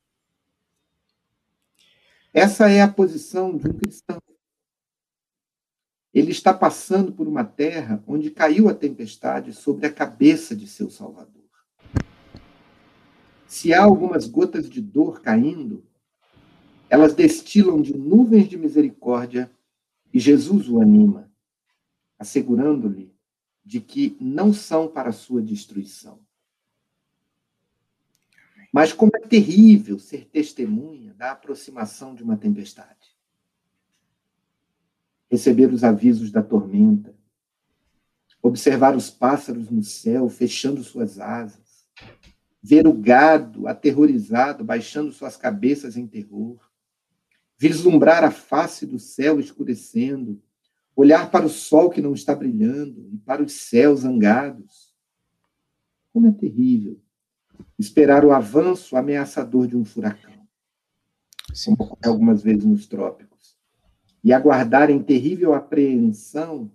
Essa 2.35 2.69
é 2.69 2.83
a 2.83 2.89
posição 2.89 3.57
de 3.57 3.69
um 3.69 3.73
cristão. 3.73 4.21
Ele 6.13 6.33
está 6.33 6.53
passando 6.53 7.13
por 7.13 7.29
uma 7.29 7.45
terra 7.45 8.03
onde 8.05 8.33
caiu 8.33 8.69
a 8.69 8.75
tempestade 8.75 9.53
sobre 9.53 9.87
a 9.87 9.93
cabeça 9.93 10.57
de 10.57 10.67
seu 10.67 10.91
Salvador. 10.91 11.45
Se 13.47 13.73
há 13.73 13.85
algumas 13.85 14.27
gotas 14.27 14.69
de 14.69 14.81
dor 14.81 15.23
caindo, 15.23 15.85
elas 16.91 17.15
destilam 17.15 17.81
de 17.81 17.97
nuvens 17.97 18.49
de 18.49 18.59
misericórdia 18.59 19.49
e 20.13 20.19
Jesus 20.19 20.69
o 20.69 20.81
anima, 20.81 21.28
assegurando-lhe 22.19 23.15
de 23.65 23.81
que 23.81 24.17
não 24.21 24.53
são 24.53 24.89
para 24.89 25.13
sua 25.13 25.43
destruição. 25.43 26.21
Mas 28.73 28.93
como 28.93 29.13
é 29.17 29.21
terrível 29.21 29.99
ser 29.99 30.27
testemunha 30.27 31.15
da 31.15 31.33
aproximação 31.33 32.15
de 32.15 32.23
uma 32.23 32.37
tempestade. 32.37 33.17
Receber 35.31 35.73
os 35.73 35.85
avisos 35.85 36.31
da 36.31 36.43
tormenta, 36.43 37.15
observar 38.43 38.97
os 38.97 39.11
pássaros 39.11 39.71
no 39.71 39.83
céu 39.83 40.29
fechando 40.29 40.83
suas 40.83 41.19
asas, 41.19 41.87
ver 42.63 42.87
o 42.87 42.93
gado 42.93 43.67
aterrorizado 43.67 44.65
baixando 44.65 45.13
suas 45.13 45.37
cabeças 45.37 45.97
em 45.97 46.07
terror, 46.07 46.59
vislumbrar 47.59 48.25
a 48.25 48.31
face 48.31 48.87
do 48.87 48.99
céu 48.99 49.41
escurecendo, 49.41 50.43
olhar 51.01 51.31
para 51.31 51.47
o 51.47 51.49
sol 51.49 51.91
que 51.91 52.03
não 52.03 52.13
está 52.13 52.35
brilhando 52.35 53.09
e 53.13 53.19
para 53.19 53.41
os 53.41 53.53
céus 53.53 54.01
zangados. 54.01 54.93
Como 56.13 56.27
é 56.27 56.33
terrível 56.33 57.01
esperar 57.79 58.25
o 58.25 58.33
avanço 58.33 58.97
ameaçador 58.97 59.69
de 59.69 59.77
um 59.77 59.85
furacão, 59.85 60.35
Sim. 61.55 61.77
como 61.77 61.93
ocorre 61.93 62.13
algumas 62.13 62.43
vezes 62.43 62.65
nos 62.65 62.89
trópicos, 62.89 63.57
e 64.25 64.33
aguardar 64.33 64.91
em 64.91 65.01
terrível 65.01 65.55
apreensão 65.55 66.69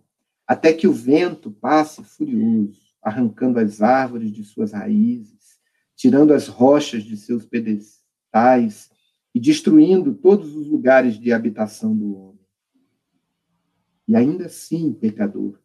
até 0.47 0.71
que 0.71 0.88
o 0.88 0.93
vento 0.93 1.51
passe 1.51 2.01
furioso, 2.01 2.79
arrancando 3.01 3.59
as 3.59 3.81
árvores 3.81 4.31
de 4.31 4.45
suas 4.45 4.71
raízes, 4.71 5.59
tirando 5.97 6.33
as 6.33 6.47
rochas 6.47 7.03
de 7.03 7.17
seus 7.17 7.45
pedestais 7.45 8.89
e 9.36 9.39
destruindo 9.39 10.13
todos 10.13 10.55
os 10.55 10.67
lugares 10.67 11.19
de 11.19 11.33
habitação 11.33 11.93
do 11.93 12.15
homem. 12.15 12.33
E 14.13 14.15
ainda 14.15 14.45
assim, 14.45 14.93
pecador, 14.93 15.60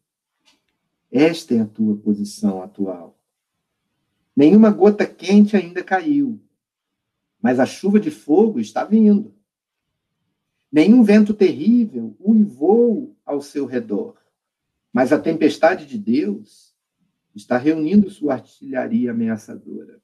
esta 1.12 1.54
é 1.54 1.60
a 1.60 1.66
tua 1.66 1.94
posição 1.98 2.62
atual. 2.62 3.20
Nenhuma 4.34 4.70
gota 4.70 5.04
quente 5.04 5.54
ainda 5.54 5.84
caiu, 5.84 6.40
mas 7.42 7.60
a 7.60 7.66
chuva 7.66 8.00
de 8.00 8.10
fogo 8.10 8.58
está 8.58 8.86
vindo. 8.86 9.34
Nenhum 10.72 11.02
vento 11.02 11.34
terrível 11.34 12.16
uivou 12.18 13.14
ao 13.22 13.42
seu 13.42 13.66
redor, 13.66 14.16
mas 14.90 15.12
a 15.12 15.18
tempestade 15.18 15.84
de 15.84 15.98
Deus 15.98 16.74
está 17.34 17.58
reunindo 17.58 18.08
sua 18.08 18.32
artilharia 18.32 19.10
ameaçadora. 19.10 20.00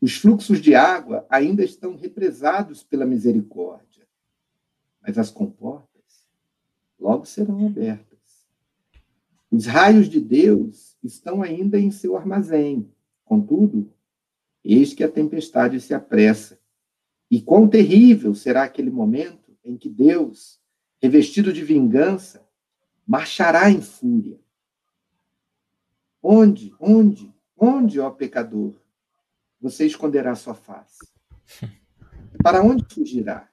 Os 0.00 0.16
fluxos 0.16 0.60
de 0.60 0.76
água 0.76 1.26
ainda 1.28 1.64
estão 1.64 1.96
represados 1.96 2.84
pela 2.84 3.04
misericórdia, 3.04 4.06
mas 5.02 5.18
as 5.18 5.28
comportas 5.28 5.89
logo 7.00 7.24
serão 7.24 7.66
abertas. 7.66 8.46
Os 9.50 9.66
raios 9.66 10.08
de 10.08 10.20
Deus 10.20 10.96
estão 11.02 11.42
ainda 11.42 11.78
em 11.78 11.90
seu 11.90 12.16
armazém. 12.16 12.88
Contudo, 13.24 13.92
eis 14.62 14.92
que 14.92 15.02
a 15.02 15.10
tempestade 15.10 15.80
se 15.80 15.94
apressa. 15.94 16.58
E 17.30 17.40
quão 17.40 17.68
terrível 17.68 18.34
será 18.34 18.64
aquele 18.64 18.90
momento 18.90 19.56
em 19.64 19.76
que 19.76 19.88
Deus, 19.88 20.60
revestido 21.00 21.52
de 21.52 21.64
vingança, 21.64 22.46
marchará 23.06 23.70
em 23.70 23.80
fúria. 23.80 24.38
Onde, 26.22 26.74
onde, 26.78 27.32
onde, 27.56 27.98
ó 27.98 28.10
pecador, 28.10 28.74
você 29.60 29.86
esconderá 29.86 30.34
sua 30.34 30.54
face? 30.54 31.08
Para 32.42 32.62
onde 32.62 32.84
fugirá? 32.92 33.48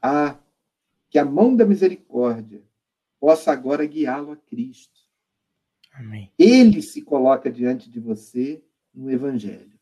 Ah, 0.00 0.36
que 1.16 1.20
a 1.20 1.24
mão 1.24 1.56
da 1.56 1.64
misericórdia 1.64 2.62
possa 3.18 3.50
agora 3.50 3.86
guiá-lo 3.86 4.32
a 4.32 4.36
Cristo. 4.36 5.00
Amém. 5.90 6.30
Ele 6.38 6.82
se 6.82 7.00
coloca 7.00 7.50
diante 7.50 7.88
de 7.88 7.98
você 7.98 8.62
no 8.92 9.10
Evangelho. 9.10 9.80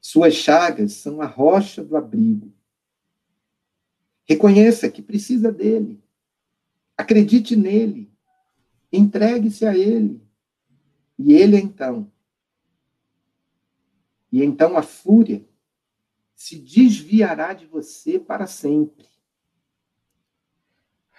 Suas 0.00 0.34
chagas 0.34 0.92
são 0.92 1.20
a 1.20 1.26
rocha 1.26 1.82
do 1.82 1.96
abrigo. 1.96 2.54
Reconheça 4.24 4.88
que 4.88 5.02
precisa 5.02 5.50
dele. 5.50 6.00
Acredite 6.96 7.56
nele. 7.56 8.08
Entregue-se 8.92 9.66
a 9.66 9.76
ele. 9.76 10.22
E 11.18 11.32
ele 11.32 11.56
então. 11.56 12.08
E 14.30 14.44
então 14.44 14.76
a 14.76 14.82
fúria 14.82 15.44
se 16.40 16.58
desviará 16.58 17.52
de 17.52 17.66
você 17.66 18.18
para 18.18 18.46
sempre. 18.46 19.06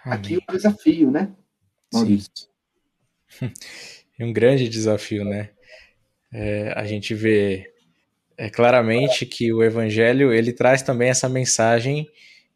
Amém. 0.03 0.17
Aqui 0.17 0.37
o 0.37 0.51
desafio, 0.51 1.11
né, 1.11 1.31
Maurício? 1.93 2.31
Sim. 3.29 3.53
É 4.17 4.25
um 4.25 4.33
grande 4.33 4.67
desafio, 4.67 5.23
né? 5.23 5.51
É, 6.33 6.73
a 6.75 6.85
gente 6.85 7.13
vê 7.13 7.71
é, 8.35 8.49
claramente 8.49 9.23
que 9.27 9.53
o 9.53 9.63
Evangelho 9.63 10.33
ele 10.33 10.51
traz 10.51 10.81
também 10.81 11.09
essa 11.09 11.29
mensagem 11.29 12.09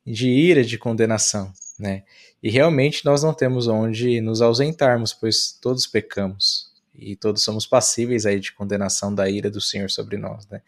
de 0.03 0.27
ira, 0.27 0.63
de 0.63 0.79
condenação, 0.79 1.53
né? 1.77 2.03
E 2.41 2.49
realmente 2.49 3.05
nós 3.05 3.21
não 3.21 3.31
temos 3.31 3.67
onde 3.67 4.19
nos 4.21 4.41
ausentarmos, 4.41 5.13
pois 5.13 5.51
todos 5.51 5.85
pecamos 5.85 6.73
e 6.95 7.15
todos 7.15 7.43
somos 7.43 7.67
passíveis 7.67 8.25
aí 8.25 8.39
de 8.39 8.53
condenação 8.53 9.13
da 9.13 9.29
ira 9.29 9.51
do 9.51 9.61
Senhor 9.61 9.91
sobre 9.91 10.17
nós, 10.17 10.47
né? 10.47 10.63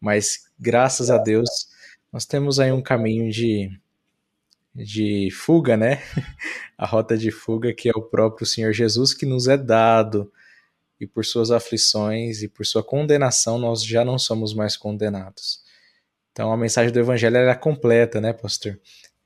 Mas 0.00 0.46
graças 0.58 1.10
a 1.10 1.18
Deus 1.18 1.48
nós 2.12 2.24
temos 2.24 2.58
aí 2.58 2.72
um 2.72 2.82
caminho 2.82 3.30
de, 3.30 3.70
de 4.74 5.28
fuga, 5.30 5.76
né? 5.76 6.02
a 6.76 6.86
rota 6.86 7.16
de 7.16 7.30
fuga 7.30 7.72
que 7.72 7.88
é 7.88 7.92
o 7.94 8.02
próprio 8.02 8.46
Senhor 8.46 8.72
Jesus 8.72 9.12
que 9.12 9.26
nos 9.26 9.48
é 9.48 9.56
dado 9.56 10.32
e 11.00 11.06
por 11.06 11.24
suas 11.24 11.50
aflições 11.50 12.42
e 12.42 12.48
por 12.48 12.66
sua 12.66 12.82
condenação 12.82 13.58
nós 13.58 13.84
já 13.84 14.04
não 14.04 14.18
somos 14.18 14.54
mais 14.54 14.76
condenados. 14.76 15.62
Então 16.32 16.52
a 16.52 16.56
mensagem 16.56 16.92
do 16.92 16.98
evangelho 16.98 17.36
é 17.36 17.54
completa, 17.54 18.20
né, 18.20 18.32
pastor? 18.32 18.78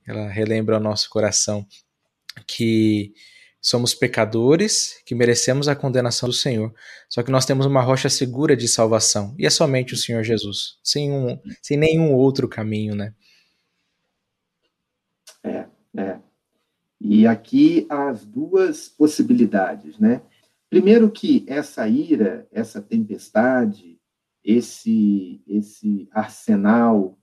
Ela 0.06 0.28
relembra 0.28 0.76
ao 0.76 0.82
nosso 0.82 1.08
coração 1.08 1.66
que 2.46 3.14
Somos 3.64 3.94
pecadores 3.94 5.00
que 5.06 5.14
merecemos 5.14 5.68
a 5.68 5.76
condenação 5.76 6.28
do 6.28 6.34
Senhor. 6.34 6.74
Só 7.08 7.22
que 7.22 7.30
nós 7.30 7.46
temos 7.46 7.64
uma 7.64 7.80
rocha 7.80 8.08
segura 8.08 8.56
de 8.56 8.66
salvação. 8.66 9.36
E 9.38 9.46
é 9.46 9.50
somente 9.50 9.94
o 9.94 9.96
Senhor 9.96 10.24
Jesus. 10.24 10.78
Sem, 10.82 11.12
um, 11.12 11.38
sem 11.62 11.76
nenhum 11.76 12.12
outro 12.12 12.48
caminho, 12.48 12.96
né? 12.96 13.14
É, 15.44 15.66
é. 15.96 16.18
E 17.00 17.24
aqui 17.24 17.86
as 17.88 18.24
duas 18.24 18.88
possibilidades, 18.88 19.96
né? 19.96 20.22
Primeiro 20.68 21.08
que 21.08 21.44
essa 21.46 21.86
ira, 21.86 22.48
essa 22.50 22.82
tempestade, 22.82 24.00
esse, 24.42 25.40
esse 25.46 26.08
arsenal 26.10 27.16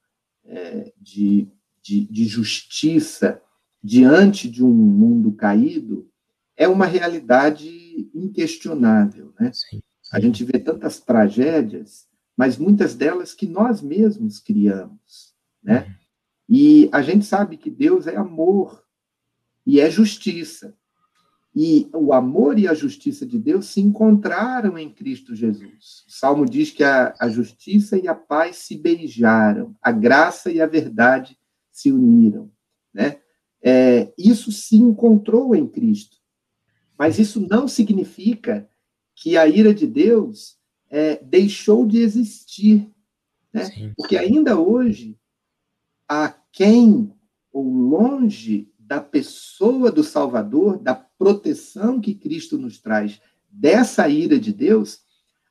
é, 0.45 0.93
de, 0.97 1.49
de, 1.82 2.06
de 2.06 2.25
justiça 2.25 3.41
diante 3.84 4.49
de 4.49 4.63
um 4.63 4.73
mundo 4.73 5.32
caído, 5.34 6.09
é 6.60 6.67
uma 6.67 6.86
realidade 6.86 8.12
inquestionável. 8.13 9.34
Né? 9.39 9.50
Sim, 9.54 9.78
sim. 9.78 10.10
A 10.12 10.19
gente 10.19 10.43
vê 10.43 10.60
tantas 10.60 11.00
tragédias, 11.00 12.06
mas 12.36 12.58
muitas 12.58 12.93
delas 12.93 13.34
que 13.34 13.48
nós 13.48 13.82
mesmos 13.82 14.39
criamos. 14.39 15.34
Né? 15.63 15.86
Uhum. 15.88 15.93
E 16.50 16.89
a 16.91 17.02
gente 17.02 17.26
sabe 17.26 17.56
que 17.56 17.69
Deus 17.69 18.08
é 18.08 18.17
amor 18.17 18.84
e 19.65 19.80
é 19.80 19.89
justiça. 19.89 20.76
E 21.56 21.89
o 21.93 22.13
amor 22.13 22.60
e 22.60 22.67
a 22.67 22.74
justiça 22.74 23.26
de 23.26 23.39
Deus 23.39 23.67
se 23.67 23.80
encontraram 23.80 24.78
em 24.78 24.93
Cristo 24.93 25.34
Jesus. 25.34 26.04
O 26.08 26.12
Salmo 26.12 26.45
diz 26.45 26.72
que 26.72 26.84
a, 26.84 27.13
a 27.19 27.30
justiça 27.30 27.98
e 27.98 28.08
a 28.08 28.13
paz 28.13 28.58
se 28.58 28.78
beijaram, 28.78 29.76
a 29.82 29.91
graça 29.91 30.52
e 30.52 30.62
a 30.62 30.67
verdade 30.67 31.39
se 31.72 31.91
uniram. 31.91 32.52
Né? 32.93 33.19
É, 33.63 34.13
isso 34.17 34.52
se 34.52 34.76
encontrou 34.76 35.56
em 35.56 35.65
Cristo. 35.67 36.18
Mas 36.99 37.17
isso 37.17 37.39
não 37.49 37.65
significa 37.65 38.69
que 39.15 39.38
a 39.38 39.47
ira 39.47 39.73
de 39.73 39.88
Deus 39.88 40.57
é, 40.89 41.15
deixou 41.23 41.88
de 41.88 41.99
existir. 41.99 42.91
Né? 43.53 43.93
Porque 43.95 44.17
ainda 44.17 44.59
hoje, 44.59 45.17
a 46.09 46.29
quem 46.51 47.13
ou 47.53 47.63
longe 47.73 48.69
da 48.77 48.99
pessoa 48.99 49.89
do 49.89 50.03
Salvador, 50.03 50.77
da 50.77 50.93
proteção 50.93 52.01
que 52.01 52.13
Cristo 52.13 52.57
nos 52.57 52.79
traz 52.79 53.21
dessa 53.49 54.09
ira 54.09 54.38
de 54.38 54.51
Deus, 54.51 55.01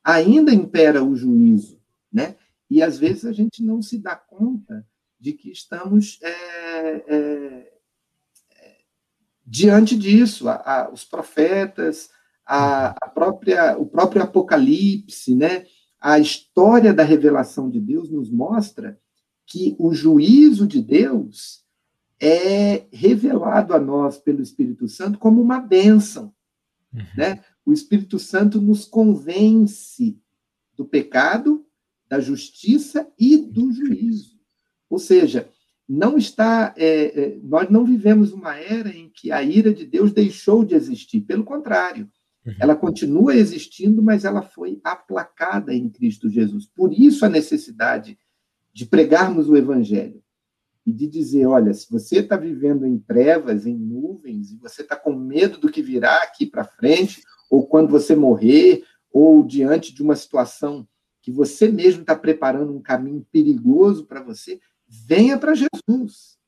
ainda 0.05 0.53
impera 0.53 1.03
o 1.03 1.17
juízo, 1.17 1.81
né? 2.13 2.37
E 2.71 2.83
às 2.83 2.99
vezes 2.99 3.25
a 3.25 3.33
gente 3.33 3.63
não 3.63 3.81
se 3.81 3.99
dá 3.99 4.15
conta 4.15 4.87
de 5.19 5.33
que 5.33 5.51
estamos 5.51 6.19
é, 6.23 6.31
é, 7.09 7.78
diante 9.49 9.97
disso, 9.97 10.49
a, 10.49 10.55
a, 10.55 10.91
os 10.93 11.05
profetas, 11.05 12.11
a, 12.45 12.89
a, 12.89 13.09
própria, 13.09 13.79
o 13.79 13.87
próprio 13.87 14.23
Apocalipse, 14.23 15.35
né? 15.35 15.65
a 16.01 16.19
história 16.19 16.93
da 16.93 17.03
revelação 17.03 17.71
de 17.71 17.81
Deus 17.81 18.11
nos 18.11 18.31
mostra 18.31 19.01
que 19.47 19.75
o 19.79 19.95
juízo 19.95 20.67
de 20.67 20.83
Deus 20.83 21.65
é 22.21 22.87
revelado 22.93 23.75
a 23.75 23.81
nós 23.81 24.19
pelo 24.19 24.43
Espírito 24.43 24.87
Santo 24.87 25.19
como 25.19 25.41
uma 25.41 25.61
bênção. 25.61 26.35
Uhum. 26.93 27.03
Né? 27.17 27.43
O 27.65 27.73
Espírito 27.73 28.19
Santo 28.19 28.61
nos 28.61 28.85
convence 28.85 30.21
do 30.77 30.85
pecado, 30.85 31.65
da 32.07 32.21
justiça 32.21 33.11
e 33.19 33.37
do 33.39 33.73
juízo. 33.73 34.39
Ou 34.91 34.99
seja, 34.99 35.51
não 35.89 36.19
está. 36.19 36.75
É, 36.77 37.21
é, 37.21 37.39
nós 37.43 37.71
não 37.71 37.85
vivemos 37.85 38.33
uma 38.33 38.57
era 38.57 38.91
em 38.91 39.09
que 39.09 39.33
a 39.33 39.43
ira 39.43 39.73
de 39.73 39.87
Deus 39.87 40.13
deixou 40.13 40.65
de 40.65 40.75
existir. 40.75 41.23
Pelo 41.23 41.45
contrário, 41.45 42.09
uhum. 42.45 42.55
ela 42.61 42.77
continua 42.77 43.35
existindo, 43.35 44.03
mas 44.03 44.25
ela 44.25 44.43
foi 44.43 44.81
aplacada 44.85 45.73
em 45.75 45.89
Cristo 45.89 46.29
Jesus. 46.29 46.67
Por 46.67 46.93
isso 46.93 47.25
a 47.25 47.29
necessidade 47.29 48.19
de 48.73 48.85
pregarmos 48.85 49.49
o 49.49 49.57
Evangelho 49.57 50.23
e 50.85 50.93
de 50.93 51.07
dizer: 51.07 51.47
olha, 51.47 51.73
se 51.73 51.91
você 51.91 52.19
está 52.19 52.37
vivendo 52.37 52.87
em 52.87 52.99
trevas, 52.99 53.67
em 53.67 53.77
nuvens, 53.77 54.51
e 54.51 54.57
você 54.57 54.83
está 54.83 54.95
com 54.95 55.15
medo 55.15 55.59
do 55.59 55.71
que 55.71 55.83
virá 55.83 56.23
aqui 56.23 56.45
para 56.45 56.65
frente, 56.65 57.23
ou 57.51 57.67
quando 57.67 57.91
você 57.91 58.15
morrer, 58.15 58.85
ou 59.11 59.43
diante 59.43 59.95
de 59.95 60.03
uma 60.03 60.15
situação 60.15 60.87
que 61.23 61.33
você 61.33 61.69
mesmo 61.69 62.03
está 62.03 62.15
preparando 62.15 62.75
um 62.75 62.81
caminho 62.81 63.27
perigoso 63.33 64.07
para 64.07 64.23
você, 64.23 64.61
venha 64.89 65.39
para 65.39 65.55
Jesus. 65.55 66.39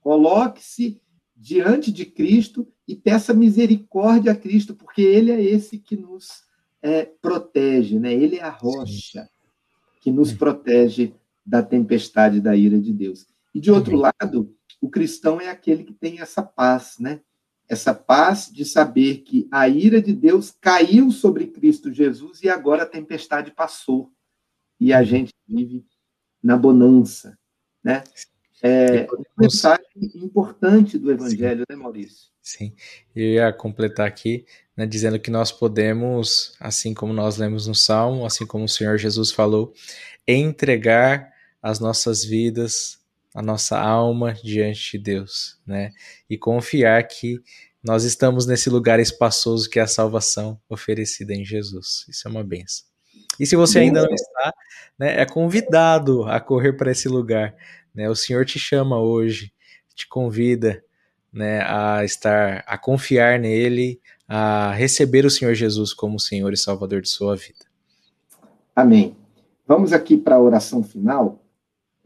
Coloque-se 0.00 1.00
diante 1.36 1.92
de 1.92 2.04
Cristo 2.04 2.66
e 2.86 2.96
peça 2.96 3.32
misericórdia 3.32 4.32
a 4.32 4.36
Cristo, 4.36 4.74
porque 4.74 5.02
Ele 5.02 5.30
é 5.30 5.40
esse 5.40 5.78
que 5.78 5.96
nos 5.96 6.42
é, 6.82 7.04
protege, 7.04 7.98
né? 7.98 8.12
Ele 8.12 8.36
é 8.36 8.42
a 8.42 8.50
rocha 8.50 9.28
que 10.00 10.10
nos 10.10 10.32
protege 10.32 11.14
da 11.44 11.62
tempestade 11.62 12.40
da 12.40 12.56
ira 12.56 12.78
de 12.78 12.92
Deus. 12.92 13.26
E 13.54 13.60
de 13.60 13.70
outro 13.70 13.96
lado, 13.96 14.54
o 14.80 14.88
cristão 14.88 15.40
é 15.40 15.48
aquele 15.48 15.84
que 15.84 15.92
tem 15.92 16.20
essa 16.20 16.42
paz, 16.42 16.96
né? 16.98 17.20
Essa 17.68 17.94
paz 17.94 18.50
de 18.50 18.64
saber 18.64 19.18
que 19.18 19.46
a 19.50 19.68
ira 19.68 20.00
de 20.00 20.12
Deus 20.12 20.50
caiu 20.50 21.10
sobre 21.10 21.46
Cristo 21.46 21.92
Jesus 21.92 22.42
e 22.42 22.48
agora 22.48 22.82
a 22.82 22.86
tempestade 22.86 23.50
passou. 23.50 24.10
E 24.80 24.92
a 24.92 25.02
gente 25.02 25.32
vive 25.46 25.84
na 26.42 26.56
bonança, 26.56 27.37
né? 27.82 28.02
É 28.62 29.06
uma 29.12 29.24
mensagem 29.38 29.84
importante 29.96 30.98
do 30.98 31.12
Evangelho, 31.12 31.60
Sim. 31.60 31.76
né, 31.76 31.76
Maurício? 31.76 32.28
Sim, 32.42 32.72
eu 33.14 33.24
ia 33.24 33.52
completar 33.52 34.06
aqui, 34.06 34.44
né, 34.76 34.86
dizendo 34.86 35.20
que 35.20 35.30
nós 35.30 35.52
podemos, 35.52 36.54
assim 36.58 36.94
como 36.94 37.12
nós 37.12 37.36
lemos 37.36 37.66
no 37.66 37.74
Salmo, 37.74 38.24
assim 38.24 38.46
como 38.46 38.64
o 38.64 38.68
Senhor 38.68 38.96
Jesus 38.96 39.30
falou, 39.30 39.72
entregar 40.26 41.30
as 41.62 41.78
nossas 41.78 42.24
vidas, 42.24 42.98
a 43.34 43.42
nossa 43.42 43.78
alma 43.78 44.32
diante 44.32 44.92
de 44.92 44.98
Deus, 44.98 45.60
né? 45.66 45.92
E 46.28 46.38
confiar 46.38 47.06
que 47.06 47.40
nós 47.82 48.04
estamos 48.04 48.46
nesse 48.46 48.70
lugar 48.70 48.98
espaçoso 48.98 49.68
que 49.68 49.78
é 49.78 49.82
a 49.82 49.86
salvação 49.86 50.60
oferecida 50.68 51.34
em 51.34 51.44
Jesus. 51.44 52.06
Isso 52.08 52.26
é 52.26 52.30
uma 52.30 52.42
benção. 52.42 52.86
E 53.38 53.46
se 53.46 53.56
você 53.56 53.80
ainda 53.80 54.02
não 54.02 54.12
está, 54.12 54.52
né, 54.98 55.20
é 55.20 55.24
convidado 55.24 56.24
a 56.24 56.40
correr 56.40 56.72
para 56.72 56.90
esse 56.90 57.08
lugar. 57.08 57.54
Né? 57.94 58.08
O 58.08 58.14
Senhor 58.14 58.44
te 58.44 58.58
chama 58.58 58.98
hoje, 58.98 59.52
te 59.94 60.08
convida 60.08 60.82
né, 61.32 61.62
a 61.62 62.04
estar, 62.04 62.64
a 62.66 62.76
confiar 62.76 63.38
nele, 63.38 64.00
a 64.26 64.72
receber 64.72 65.24
o 65.24 65.30
Senhor 65.30 65.54
Jesus 65.54 65.94
como 65.94 66.18
Senhor 66.18 66.52
e 66.52 66.56
Salvador 66.56 67.00
de 67.00 67.08
sua 67.08 67.36
vida. 67.36 67.66
Amém. 68.74 69.16
Vamos 69.66 69.92
aqui 69.92 70.16
para 70.16 70.36
a 70.36 70.40
oração 70.40 70.82
final. 70.82 71.44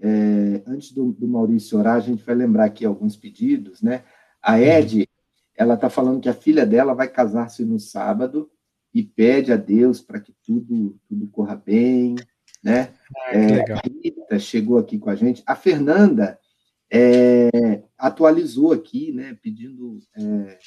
É, 0.01 0.63
antes 0.67 0.93
do, 0.93 1.13
do, 1.13 1.29
Maurício 1.29 1.79
orar, 1.79 1.97
a 1.97 2.01
gente 2.01 2.25
vai 2.25 2.35
lembrar 2.35 2.65
aqui 2.65 2.85
alguns 2.85 3.17
pedidos, 3.17 3.81
né? 3.81 4.03
A 4.43 4.61
Ed, 4.61 5.09
ela 5.55 5.75
está 5.75 5.89
falando 5.89 6.21
que 6.21 6.29
a 6.29 6.35
filha 6.35 6.67
dela 6.67 6.93
vai 6.93 7.07
casar-se 7.07 7.65
no 7.65 7.79
sábado 7.79 8.51
e 8.95 9.03
pede 9.03 9.53
a 9.53 9.57
Deus 9.57 10.01
para 10.01 10.21
que 10.21 10.35
tudo, 10.45 10.99
tudo 11.09 11.27
corra 11.29 11.57
bem, 11.57 12.15
né? 12.63 12.93
Ah, 13.17 13.37
é, 13.37 13.73
a 13.73 13.81
Rita 13.81 14.39
chegou 14.39 14.79
aqui 14.79 14.99
com 14.99 15.11
a 15.11 15.15
gente. 15.15 15.43
A 15.47 15.57
Fernanda 15.57 16.39
é, 16.91 17.83
atualizou 17.97 18.73
aqui, 18.73 19.13
né? 19.13 19.37
Pedindo, 19.43 19.99
é, 20.17 20.59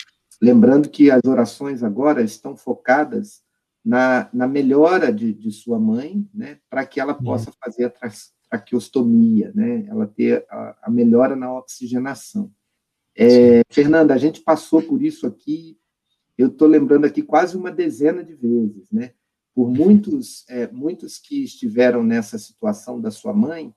lembrando 0.41 0.89
que 0.89 1.11
as 1.11 1.23
orações 1.23 1.83
agora 1.83 2.21
estão 2.21 2.57
focadas 2.57 3.43
na, 3.83 4.27
na 4.33 4.47
melhora 4.47 5.13
de, 5.13 5.31
de 5.31 5.51
sua 5.51 5.79
mãe, 5.79 6.27
né? 6.33 6.57
Para 6.69 6.85
que 6.85 6.99
ela 6.99 7.13
possa 7.13 7.51
fazer 7.63 7.85
a 7.85 8.11
traqueostomia, 8.49 9.51
né? 9.53 9.85
Ela 9.87 10.07
ter 10.07 10.45
a, 10.49 10.75
a 10.83 10.89
melhora 10.89 11.35
na 11.35 11.53
oxigenação. 11.53 12.51
É, 13.15 13.61
Fernanda, 13.69 14.13
a 14.13 14.17
gente 14.17 14.41
passou 14.41 14.81
por 14.81 15.01
isso 15.01 15.25
aqui, 15.25 15.77
eu 16.37 16.47
estou 16.47 16.67
lembrando 16.67 17.05
aqui 17.05 17.21
quase 17.21 17.55
uma 17.55 17.71
dezena 17.71 18.23
de 18.23 18.33
vezes, 18.33 18.91
né? 18.91 19.11
Por 19.53 19.71
muitos, 19.71 20.43
é, 20.49 20.67
muitos 20.67 21.17
que 21.17 21.43
estiveram 21.43 22.03
nessa 22.03 22.37
situação 22.37 22.99
da 22.99 23.09
sua 23.09 23.33
mãe, 23.33 23.73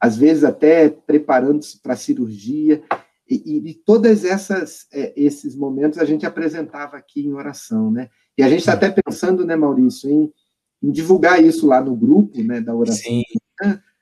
às 0.00 0.16
vezes 0.16 0.44
até 0.44 0.88
preparando-se 0.88 1.78
para 1.80 1.92
a 1.92 1.96
cirurgia, 1.96 2.82
e, 3.28 3.70
e, 3.70 3.74
todos 3.74 4.24
é, 4.24 5.12
esses 5.14 5.54
momentos 5.54 6.00
a 6.00 6.04
gente 6.04 6.26
apresentava 6.26 6.96
aqui 6.96 7.20
em 7.20 7.32
oração, 7.32 7.88
né? 7.88 8.10
E 8.36 8.42
a 8.42 8.48
gente 8.48 8.60
está 8.60 8.72
até 8.72 8.90
pensando, 8.90 9.46
né, 9.46 9.54
Maurício, 9.54 10.10
em, 10.10 10.32
em, 10.82 10.90
divulgar 10.90 11.40
isso 11.40 11.64
lá 11.64 11.80
no 11.80 11.94
grupo, 11.94 12.42
né, 12.42 12.60
da 12.60 12.74
oração. 12.74 13.04
Sim. 13.04 13.22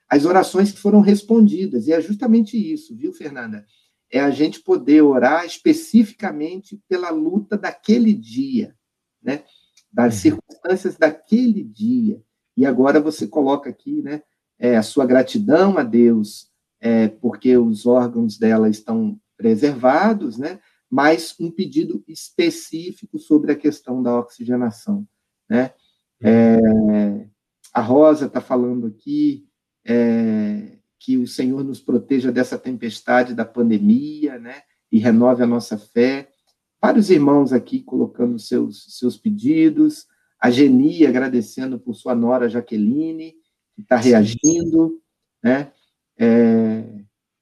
As 0.09 0.25
orações 0.25 0.71
que 0.71 0.79
foram 0.79 1.01
respondidas, 1.01 1.85
e 1.85 1.93
é 1.93 2.01
justamente 2.01 2.57
isso, 2.57 2.95
viu, 2.95 3.13
Fernanda? 3.13 3.63
É 4.11 4.19
a 4.19 4.31
gente 4.31 4.61
poder 4.61 5.01
orar 5.01 5.45
especificamente 5.45 6.81
pela 6.87 7.09
luta 7.09 7.57
daquele 7.57 8.13
dia, 8.13 8.75
né? 9.21 9.43
das 9.91 10.15
uhum. 10.15 10.19
circunstâncias 10.19 10.97
daquele 10.97 11.63
dia. 11.63 12.21
E 12.55 12.65
agora 12.65 12.99
você 12.99 13.27
coloca 13.27 13.69
aqui 13.69 14.01
né, 14.01 14.21
é, 14.57 14.75
a 14.77 14.83
sua 14.83 15.05
gratidão 15.05 15.77
a 15.77 15.83
Deus, 15.83 16.49
é, 16.79 17.07
porque 17.07 17.57
os 17.57 17.85
órgãos 17.85 18.37
dela 18.37 18.69
estão 18.69 19.19
preservados, 19.37 20.37
né? 20.37 20.59
mas 20.89 21.35
um 21.39 21.51
pedido 21.51 22.03
específico 22.07 23.17
sobre 23.19 23.51
a 23.51 23.55
questão 23.55 24.01
da 24.01 24.17
oxigenação. 24.19 25.07
Né? 25.49 25.71
É, 26.21 27.27
a 27.73 27.81
Rosa 27.81 28.25
está 28.25 28.41
falando 28.41 28.87
aqui 28.87 29.47
é, 29.85 30.78
que 30.99 31.17
o 31.17 31.25
Senhor 31.25 31.63
nos 31.63 31.79
proteja 31.79 32.31
dessa 32.31 32.57
tempestade 32.57 33.33
da 33.33 33.45
pandemia, 33.45 34.37
né? 34.37 34.61
E 34.91 34.99
renove 34.99 35.41
a 35.41 35.47
nossa 35.47 35.77
fé. 35.77 36.29
Vários 36.81 37.09
irmãos 37.09 37.53
aqui 37.53 37.81
colocando 37.81 38.37
seus, 38.37 38.85
seus 38.97 39.17
pedidos. 39.17 40.05
A 40.39 40.51
Geni 40.51 41.05
agradecendo 41.05 41.79
por 41.79 41.93
sua 41.95 42.13
nora 42.13 42.49
Jaqueline, 42.49 43.33
que 43.75 43.81
está 43.81 43.95
reagindo, 43.95 45.01
né? 45.41 45.71
É, 46.17 46.83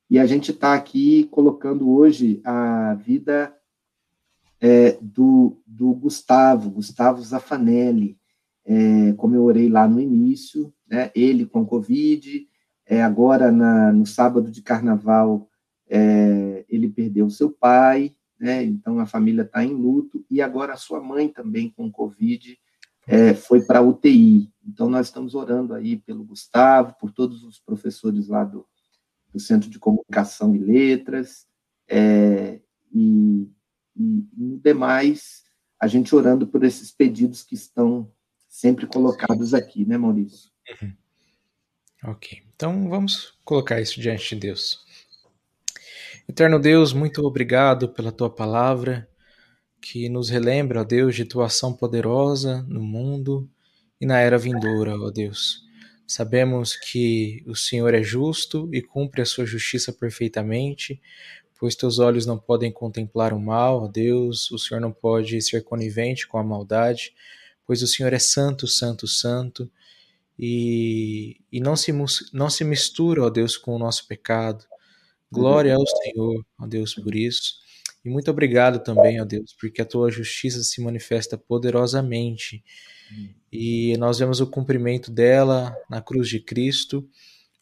e 0.10 0.20
a 0.20 0.26
gente 0.26 0.52
está 0.52 0.74
aqui 0.74 1.26
colocando 1.26 1.90
hoje 1.90 2.40
a 2.44 2.94
vida 2.94 3.56
é, 4.62 4.98
do, 5.02 5.62
do 5.66 5.94
Gustavo, 5.94 6.70
Gustavo 6.70 7.22
Zafanelli, 7.22 8.18
é, 8.66 9.14
como 9.14 9.36
eu 9.36 9.44
orei 9.44 9.68
lá 9.68 9.88
no 9.88 10.00
início, 10.00 10.74
né? 10.88 11.12
Ele 11.16 11.46
com 11.46 11.66
Covid, 11.66 12.48
é, 12.90 13.04
agora, 13.04 13.52
na, 13.52 13.92
no 13.92 14.06
sábado 14.06 14.50
de 14.50 14.62
carnaval, 14.62 15.50
é, 15.90 16.66
ele 16.70 16.88
perdeu 16.90 17.30
seu 17.30 17.52
pai, 17.52 18.16
né? 18.40 18.64
então 18.64 19.00
a 19.00 19.06
família 19.06 19.42
está 19.42 19.64
em 19.64 19.74
luto, 19.74 20.26
e 20.30 20.42
agora 20.42 20.74
a 20.74 20.78
sua 20.78 21.02
mãe 21.02 21.28
também 21.28 21.70
com 21.70 21.92
Covid 21.92 22.58
é, 23.06 23.34
foi 23.34 23.62
para 23.62 23.82
UTI. 23.82 24.52
Então, 24.66 24.90
nós 24.90 25.08
estamos 25.08 25.36
orando 25.36 25.74
aí 25.74 25.98
pelo 25.98 26.24
Gustavo, 26.24 26.96
por 27.00 27.12
todos 27.12 27.44
os 27.44 27.60
professores 27.60 28.28
lá 28.28 28.44
do, 28.44 28.66
do 29.34 29.40
Centro 29.40 29.70
de 29.70 29.80
Comunicação 29.80 30.56
e 30.56 30.60
Letras, 30.60 31.46
é, 31.90 32.60
e, 32.94 33.50
e, 33.96 34.28
e 34.38 34.60
demais, 34.64 35.44
a 35.80 35.88
gente 35.88 36.16
orando 36.16 36.48
por 36.48 36.64
esses 36.64 36.92
pedidos 36.92 37.44
que 37.44 37.56
estão 37.56 38.12
sempre 38.48 38.88
colocados 38.88 39.54
aqui, 39.54 39.86
né, 39.86 39.98
Maurício? 39.98 40.52
Uhum. 40.82 40.94
Ok, 42.04 42.47
então 42.58 42.90
vamos 42.90 43.36
colocar 43.46 43.80
isso 43.80 44.02
diante 44.02 44.34
de 44.34 44.42
Deus. 44.42 44.80
Eterno 46.28 46.58
Deus, 46.58 46.92
muito 46.92 47.22
obrigado 47.22 47.88
pela 47.88 48.12
tua 48.12 48.32
palavra, 48.32 49.08
que 49.80 50.10
nos 50.10 50.28
relembra, 50.28 50.82
ó 50.82 50.84
Deus, 50.84 51.16
de 51.16 51.24
tua 51.24 51.46
ação 51.46 51.72
poderosa 51.72 52.64
no 52.68 52.82
mundo 52.82 53.48
e 54.02 54.08
na 54.08 54.18
era 54.18 54.40
vindoura, 54.40 55.00
ó 55.00 55.12
Deus. 55.12 55.62
Sabemos 56.08 56.76
que 56.76 57.44
o 57.46 57.56
Senhor 57.56 57.94
é 57.94 58.02
justo 58.02 58.68
e 58.74 58.82
cumpre 58.82 59.22
a 59.22 59.26
sua 59.26 59.46
justiça 59.46 59.94
perfeitamente, 59.94 61.00
pois 61.60 61.76
teus 61.76 62.00
olhos 62.00 62.26
não 62.26 62.40
podem 62.40 62.72
contemplar 62.72 63.34
o 63.34 63.40
mal, 63.40 63.84
ó 63.84 63.88
Deus, 63.88 64.50
o 64.50 64.58
Senhor 64.58 64.82
não 64.82 64.92
pode 64.92 65.40
ser 65.44 65.64
conivente 65.64 66.28
com 66.28 66.40
a 66.40 66.44
maldade, 66.44 67.14
pois 67.68 67.84
o 67.84 67.88
Senhor 67.88 68.12
é 68.14 68.20
santo, 68.20 68.68
santo, 68.68 69.08
santo 69.08 69.70
e, 70.40 71.38
e 71.52 71.60
não, 71.60 71.76
se, 71.76 71.92
não 72.32 72.50
se 72.50 72.64
mistura, 72.64 73.24
ó 73.24 73.30
Deus, 73.30 73.58
com 73.58 73.76
o 73.76 73.80
nosso 73.80 74.08
pecado. 74.08 74.64
Glória 75.32 75.76
ao 75.76 75.86
Senhor, 75.86 76.46
ó 76.60 76.68
Deus, 76.68 76.94
por 76.96 77.16
isso. 77.16 77.56
E 78.06 78.10
muito 78.10 78.32
obrigado 78.32 78.80
também, 78.80 79.20
ó 79.20 79.26
Deus, 79.26 79.54
porque 79.60 79.82
a 79.82 79.86
tua 79.86 80.10
justiça 80.10 80.64
se 80.64 80.82
manifesta 80.82 81.38
poderosamente. 81.38 82.64
E 83.52 83.98
nós 83.98 84.20
vemos 84.20 84.40
o 84.40 84.48
cumprimento 84.48 85.12
dela 85.12 85.76
na 85.90 86.02
cruz 86.02 86.30
de 86.30 86.40
Cristo, 86.40 87.08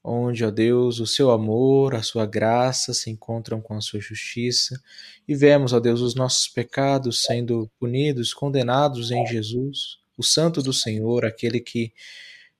onde, 0.04 0.46
ó 0.46 0.52
Deus, 0.52 1.00
o 1.00 1.08
seu 1.08 1.32
amor, 1.32 1.96
a 1.96 2.04
sua 2.04 2.26
graça 2.26 2.94
se 2.94 3.10
encontram 3.10 3.60
com 3.60 3.76
a 3.76 3.82
sua 3.82 4.00
justiça. 4.00 4.80
E 5.28 5.34
vemos, 5.34 5.74
ó 5.74 5.80
Deus, 5.80 6.02
os 6.02 6.14
nossos 6.14 6.48
pecados 6.48 7.24
sendo 7.24 7.70
punidos, 7.80 8.34
condenados 8.34 9.10
em 9.10 9.26
Jesus, 9.26 9.98
o 10.18 10.24
Santo 10.24 10.62
do 10.62 10.74
Senhor, 10.74 11.26
aquele 11.26 11.60
que 11.60 11.92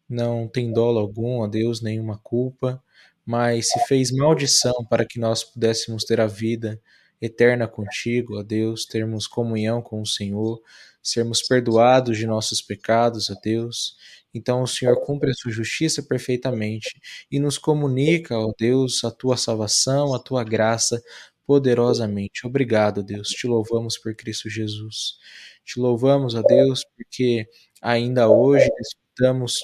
não 0.10 0.48
tem 0.48 0.72
dolo 0.72 1.00
algum 1.00 1.44
a 1.44 1.48
Deus, 1.48 1.82
nenhuma 1.82 2.20
culpa, 2.24 2.82
mas 3.26 3.70
se 3.70 3.80
fez 3.88 4.12
maldição 4.12 4.86
para 4.90 5.06
que 5.06 5.20
nós 5.20 5.44
pudéssemos 5.44 6.04
ter 6.04 6.22
a 6.22 6.28
vida 6.28 6.80
eterna 7.22 7.68
contigo, 7.68 8.40
ó 8.40 8.44
Deus, 8.44 8.86
termos 8.86 9.28
comunhão 9.28 9.82
com 9.82 10.02
o 10.02 10.06
Senhor, 10.06 10.62
sermos 11.02 11.42
perdoados 11.42 12.18
de 12.18 12.28
nossos 12.28 12.62
pecados, 12.62 13.30
ó 13.30 13.36
Deus. 13.44 13.96
Então 14.34 14.62
o 14.62 14.68
Senhor 14.68 15.00
cumpre 15.06 15.32
a 15.32 15.34
sua 15.34 15.52
justiça 15.52 16.04
perfeitamente 16.04 17.00
e 17.32 17.40
nos 17.40 17.58
comunica, 17.58 18.38
ó 18.38 18.52
Deus, 18.58 19.04
a 19.04 19.12
tua 19.12 19.38
salvação, 19.38 20.14
a 20.14 20.20
tua 20.20 20.44
graça 20.44 21.02
poderosamente. 21.46 22.46
Obrigado, 22.46 23.04
Deus. 23.04 23.30
Te 23.30 23.48
louvamos 23.48 23.98
por 23.98 24.16
Cristo 24.16 24.50
Jesus. 24.50 25.18
Te 25.64 25.80
louvamos, 25.80 26.36
ó 26.36 26.42
Deus, 26.42 26.84
porque 26.96 27.48
ainda 27.82 28.30
hoje 28.30 28.70
desfrutamos 28.78 29.60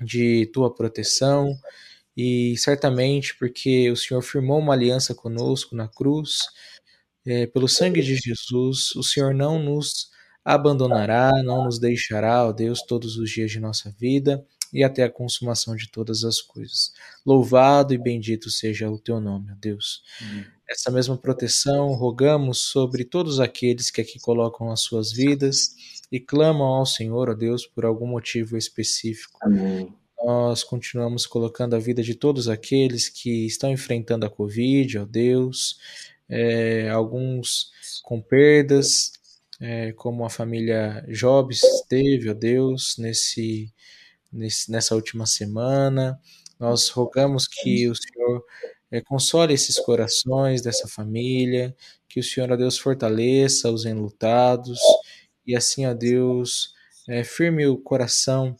de 0.00 0.46
tua 0.52 0.74
proteção 0.74 1.56
e 2.16 2.56
certamente 2.58 3.36
porque 3.36 3.90
o 3.90 3.96
Senhor 3.96 4.22
firmou 4.22 4.58
uma 4.58 4.72
aliança 4.74 5.14
conosco 5.14 5.74
na 5.74 5.88
cruz, 5.88 6.38
é, 7.26 7.46
pelo 7.46 7.68
sangue 7.68 8.02
de 8.02 8.16
Jesus, 8.16 8.94
o 8.96 9.02
Senhor 9.02 9.34
não 9.34 9.58
nos 9.58 10.10
abandonará, 10.44 11.32
não 11.42 11.64
nos 11.64 11.78
deixará, 11.78 12.46
ó 12.46 12.52
Deus, 12.52 12.82
todos 12.82 13.16
os 13.16 13.30
dias 13.30 13.50
de 13.50 13.60
nossa 13.60 13.90
vida. 13.98 14.44
e 14.72 14.82
até 14.82 15.04
a 15.04 15.10
consumação 15.10 15.76
de 15.76 15.88
todas 15.88 16.24
as 16.24 16.40
coisas. 16.40 16.92
Louvado 17.24 17.94
e 17.94 17.98
bendito 17.98 18.50
seja 18.50 18.90
o 18.90 18.98
teu 18.98 19.20
nome, 19.20 19.52
ó 19.52 19.54
Deus. 19.60 20.02
Amém. 20.20 20.44
Essa 20.68 20.90
mesma 20.90 21.16
proteção 21.16 21.92
rogamos 21.92 22.58
sobre 22.58 23.04
todos 23.04 23.38
aqueles 23.38 23.88
que 23.88 24.00
aqui 24.00 24.18
colocam 24.18 24.72
as 24.72 24.80
suas 24.80 25.12
vidas 25.12 25.76
e 26.14 26.20
clamam 26.20 26.68
ao 26.68 26.86
Senhor, 26.86 27.28
ó 27.28 27.34
Deus, 27.34 27.66
por 27.66 27.84
algum 27.84 28.06
motivo 28.06 28.56
específico. 28.56 29.36
Amém. 29.42 29.92
Nós 30.24 30.62
continuamos 30.62 31.26
colocando 31.26 31.74
a 31.74 31.78
vida 31.80 32.04
de 32.04 32.14
todos 32.14 32.48
aqueles 32.48 33.08
que 33.08 33.44
estão 33.46 33.68
enfrentando 33.68 34.24
a 34.24 34.30
Covid, 34.30 34.98
ó 34.98 35.04
Deus, 35.04 35.76
é, 36.28 36.88
alguns 36.88 37.72
com 38.04 38.22
perdas, 38.22 39.10
é, 39.60 39.90
como 39.94 40.24
a 40.24 40.30
família 40.30 41.04
Jobs 41.08 41.62
teve, 41.88 42.30
ó 42.30 42.32
Deus, 42.32 42.94
nesse, 42.96 43.74
nesse, 44.32 44.70
nessa 44.70 44.94
última 44.94 45.26
semana. 45.26 46.16
Nós 46.60 46.90
rogamos 46.90 47.48
que 47.48 47.88
o 47.88 47.94
Senhor 47.96 48.44
é, 48.88 49.00
console 49.00 49.52
esses 49.52 49.80
corações 49.80 50.62
dessa 50.62 50.86
família, 50.86 51.74
que 52.08 52.20
o 52.20 52.22
Senhor, 52.22 52.52
ó 52.52 52.56
Deus, 52.56 52.78
fortaleça 52.78 53.68
os 53.68 53.84
enlutados 53.84 54.78
e 55.46 55.54
assim, 55.56 55.86
ó 55.86 55.94
Deus, 55.94 56.74
é, 57.08 57.22
firme 57.22 57.66
o 57.66 57.76
coração 57.76 58.56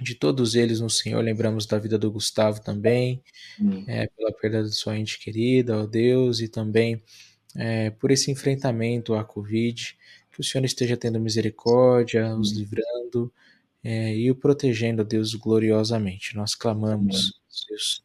de 0.00 0.14
todos 0.14 0.54
eles 0.54 0.80
no 0.80 0.90
Senhor. 0.90 1.22
Lembramos 1.22 1.66
da 1.66 1.78
vida 1.78 1.98
do 1.98 2.10
Gustavo 2.10 2.60
também, 2.60 3.22
é, 3.86 4.06
pela 4.08 4.32
perda 4.32 4.62
de 4.62 4.74
sua 4.74 4.98
ente 4.98 5.18
querida, 5.18 5.78
ó 5.78 5.86
Deus, 5.86 6.40
e 6.40 6.48
também 6.48 7.02
é, 7.56 7.90
por 7.90 8.10
esse 8.10 8.30
enfrentamento 8.30 9.14
à 9.14 9.24
Covid. 9.24 9.96
Que 10.30 10.40
o 10.40 10.44
Senhor 10.44 10.64
esteja 10.64 10.96
tendo 10.96 11.18
misericórdia, 11.18 12.36
os 12.36 12.52
livrando 12.52 13.32
é, 13.82 14.14
e 14.14 14.30
o 14.30 14.36
protegendo, 14.36 15.04
Deus, 15.04 15.34
gloriosamente. 15.34 16.36
Nós 16.36 16.54
clamamos, 16.54 17.32
Deus. 17.68 18.04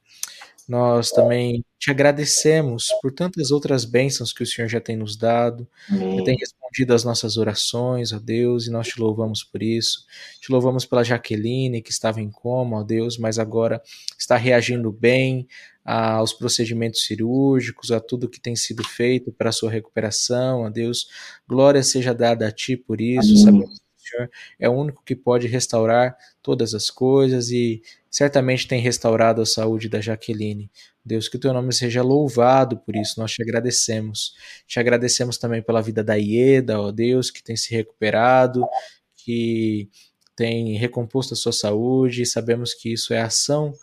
Nós 0.67 1.11
também 1.11 1.63
te 1.77 1.91
agradecemos 1.91 2.87
por 3.01 3.11
tantas 3.11 3.51
outras 3.51 3.83
bênçãos 3.83 4.31
que 4.31 4.43
o 4.43 4.45
Senhor 4.45 4.69
já 4.69 4.79
tem 4.79 4.95
nos 4.95 5.17
dado, 5.17 5.67
Amém. 5.89 6.17
já 6.17 6.23
tem 6.23 6.37
respondido 6.37 6.93
às 6.93 7.03
nossas 7.03 7.35
orações, 7.35 8.13
ó 8.13 8.19
Deus, 8.19 8.67
e 8.67 8.71
nós 8.71 8.87
te 8.87 8.99
louvamos 8.99 9.43
por 9.43 9.61
isso. 9.61 10.05
Te 10.39 10.51
louvamos 10.51 10.85
pela 10.85 11.03
Jaqueline, 11.03 11.81
que 11.81 11.91
estava 11.91 12.21
em 12.21 12.31
coma, 12.31 12.79
ó 12.79 12.83
Deus, 12.83 13.17
mas 13.17 13.37
agora 13.37 13.81
está 14.17 14.37
reagindo 14.37 14.91
bem 14.91 15.47
aos 15.83 16.31
procedimentos 16.31 17.05
cirúrgicos, 17.05 17.91
a 17.91 17.99
tudo 17.99 18.29
que 18.29 18.39
tem 18.39 18.55
sido 18.55 18.83
feito 18.87 19.31
para 19.33 19.49
a 19.49 19.51
sua 19.51 19.69
recuperação, 19.69 20.61
ó 20.61 20.69
Deus. 20.69 21.07
Glória 21.45 21.83
seja 21.83 22.13
dada 22.13 22.47
a 22.47 22.51
ti 22.51 22.77
por 22.77 23.01
isso, 23.01 23.35
sabemos 23.37 23.79
que 23.79 23.85
o 23.97 24.09
Senhor 24.09 24.31
é 24.57 24.69
o 24.69 24.73
único 24.73 25.03
que 25.03 25.15
pode 25.15 25.47
restaurar 25.47 26.15
todas 26.41 26.73
as 26.73 26.89
coisas 26.89 27.49
e 27.49 27.81
certamente 28.13 28.67
tem 28.67 28.79
restaurado 28.79 29.41
a 29.41 29.45
saúde 29.45 29.89
da 29.89 29.99
Jaqueline. 29.99 30.69
Deus, 31.03 31.27
que 31.27 31.35
o 31.35 31.39
teu 31.39 31.51
nome 31.51 31.73
seja 31.73 32.03
louvado 32.03 32.77
por 32.77 32.95
isso, 32.95 33.19
nós 33.19 33.31
te 33.31 33.41
agradecemos. 33.41 34.35
Te 34.67 34.79
agradecemos 34.79 35.39
também 35.39 35.63
pela 35.63 35.81
vida 35.81 36.03
da 36.03 36.13
Ieda, 36.13 36.79
ó 36.79 36.91
Deus, 36.91 37.31
que 37.31 37.43
tem 37.43 37.55
se 37.57 37.73
recuperado, 37.73 38.63
que 39.15 39.89
tem 40.35 40.77
recomposto 40.77 41.33
a 41.33 41.37
sua 41.37 41.51
saúde, 41.51 42.23
sabemos 42.23 42.75
que 42.75 42.93
isso 42.93 43.15
é 43.15 43.21
ação 43.21 43.73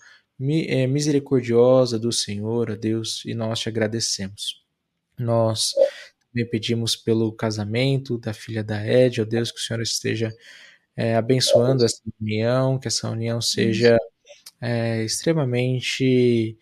é, 0.69 0.87
misericordiosa 0.87 1.99
do 1.99 2.13
Senhor, 2.13 2.71
ó 2.71 2.77
Deus, 2.77 3.25
e 3.27 3.35
nós 3.35 3.59
te 3.59 3.69
agradecemos. 3.69 4.63
Nós 5.19 5.73
também 6.29 6.49
pedimos 6.49 6.95
pelo 6.95 7.33
casamento 7.33 8.17
da 8.17 8.33
filha 8.33 8.63
da 8.63 8.87
Ed, 8.87 9.21
ó 9.21 9.25
Deus, 9.25 9.51
que 9.51 9.59
o 9.59 9.63
Senhor 9.63 9.83
esteja 9.83 10.33
é, 10.97 11.17
abençoando 11.17 11.85
essa 11.85 12.01
união, 12.21 12.79
que 12.79 12.87
essa 12.87 13.11
união 13.11 13.41
seja 13.41 13.99
é, 14.61 15.05
extremamente 15.05 16.57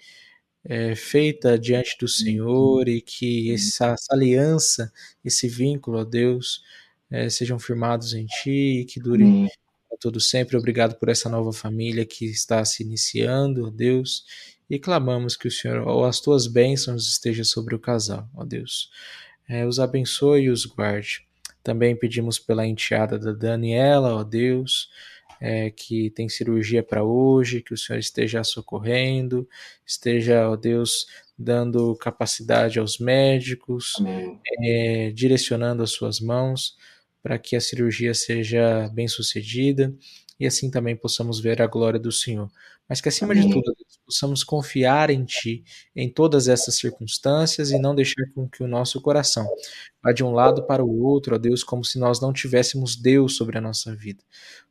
é, 0.65 0.95
feita 0.95 1.59
diante 1.59 1.97
do 1.99 2.07
Senhor 2.07 2.89
e 2.89 3.01
que 3.01 3.53
essa, 3.53 3.93
essa 3.93 4.15
aliança, 4.15 4.93
esse 5.25 5.49
vínculo 5.49 5.99
a 5.99 6.05
Deus 6.05 6.63
é, 7.11 7.29
sejam 7.31 7.59
firmados 7.59 8.13
em 8.15 8.27
Ti 8.27 8.81
e 8.81 8.85
que 8.85 9.01
dure 9.01 9.49
a 9.93 9.97
todo 9.99 10.21
sempre. 10.21 10.57
Obrigado 10.57 10.97
por 10.99 11.09
essa 11.09 11.29
nova 11.29 11.53
família 11.53 12.05
que 12.05 12.27
está 12.27 12.65
se 12.65 12.83
iniciando, 12.83 13.67
ó 13.67 13.71
Deus, 13.71 14.25
e 14.69 14.79
clamamos 14.79 15.37
que 15.37 15.49
o 15.49 15.51
Senhor, 15.51 15.87
ou 15.89 16.05
as 16.05 16.21
Tuas 16.21 16.47
bênçãos 16.47 17.09
estejam 17.09 17.45
sobre 17.45 17.75
o 17.75 17.79
casal, 17.79 18.29
ó 18.35 18.45
Deus. 18.45 18.91
É, 19.49 19.67
os 19.67 19.81
abençoe 19.81 20.43
e 20.43 20.51
os 20.51 20.67
guarde. 20.67 21.27
Também 21.63 21.97
pedimos 21.97 22.39
pela 22.39 22.67
enteada 22.67 23.19
da 23.19 23.33
Daniela, 23.33 24.15
ó 24.15 24.23
Deus, 24.23 24.91
é, 25.41 25.71
que 25.71 26.11
tem 26.11 26.29
cirurgia 26.29 26.83
para 26.83 27.05
hoje, 27.05 27.63
que 27.63 27.75
o 27.75 27.79
Senhor 27.79 27.99
esteja 27.99 28.43
socorrendo, 28.45 29.49
esteja, 29.87 30.49
ó 30.49 30.57
Deus, 30.57 31.07
dando 31.39 31.95
capacidade 31.97 32.79
aos 32.79 32.99
médicos, 32.99 33.93
é, 34.63 35.11
direcionando 35.13 35.83
as 35.83 35.91
suas 35.91 36.21
mãos 36.21 36.77
para 37.23 37.39
que 37.39 37.57
a 37.57 37.61
cirurgia 37.61 38.15
seja 38.15 38.89
bem 38.93 39.09
sucedida 39.09 39.95
e 40.39 40.47
assim 40.47 40.71
também 40.71 40.97
possamos 40.97 41.41
ver 41.41 41.61
a 41.61 41.67
glória 41.67 41.99
do 41.99 42.13
Senhor. 42.13 42.51
Mas 42.89 43.01
que 43.01 43.09
acima 43.09 43.33
Amém. 43.33 43.47
de 43.47 43.53
tudo 43.53 43.75
possamos 44.07 44.43
confiar 44.43 45.11
em 45.11 45.25
Ti 45.25 45.63
em 45.95 46.11
todas 46.11 46.49
essas 46.49 46.77
circunstâncias 46.77 47.71
e 47.71 47.79
não 47.79 47.95
deixar 47.95 48.25
com 48.35 48.49
que 48.49 48.63
o 48.63 48.67
nosso 48.67 49.01
coração 49.03 49.47
vá 50.03 50.13
de 50.13 50.25
um 50.25 50.33
lado 50.33 50.63
para 50.67 50.83
o 50.83 51.03
outro, 51.03 51.35
ó 51.35 51.39
Deus, 51.39 51.63
como 51.63 51.85
se 51.85 51.99
nós 51.99 52.21
não 52.21 52.33
tivéssemos 52.33 52.97
Deus 52.97 53.37
sobre 53.37 53.59
a 53.59 53.61
nossa 53.61 53.95
vida. 53.95 54.23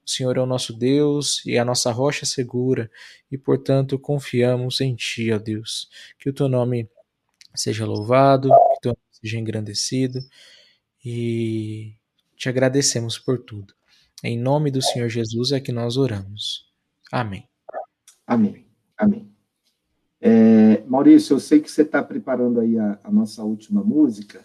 O 0.05 0.09
Senhor 0.09 0.37
é 0.37 0.41
o 0.41 0.45
nosso 0.45 0.73
Deus 0.73 1.45
e 1.45 1.57
a 1.57 1.65
nossa 1.65 1.91
rocha 1.91 2.25
segura 2.25 2.89
e, 3.31 3.37
portanto, 3.37 3.99
confiamos 3.99 4.81
em 4.81 4.95
Ti, 4.95 5.31
ó 5.31 5.37
Deus. 5.37 5.89
Que 6.17 6.29
o 6.29 6.33
Teu 6.33 6.47
nome 6.49 6.89
seja 7.53 7.85
louvado, 7.85 8.49
que 8.49 8.55
o 8.55 8.79
Teu 8.81 8.89
nome 8.91 9.01
seja 9.11 9.37
engrandecido 9.37 10.19
e 11.05 11.93
te 12.35 12.49
agradecemos 12.49 13.19
por 13.19 13.39
tudo. 13.39 13.73
Em 14.23 14.37
nome 14.37 14.71
do 14.71 14.81
Senhor 14.81 15.09
Jesus 15.09 15.51
é 15.51 15.59
que 15.59 15.71
nós 15.71 15.95
oramos. 15.95 16.65
Amém. 17.11 17.47
Amém. 18.25 18.65
Amém. 18.97 19.31
É, 20.19 20.83
Maurício, 20.87 21.35
eu 21.35 21.39
sei 21.39 21.59
que 21.59 21.69
você 21.69 21.83
está 21.83 22.01
preparando 22.01 22.59
aí 22.59 22.79
a, 22.79 22.99
a, 23.03 23.11
nossa 23.11 23.43
última 23.43 23.83
música, 23.83 24.43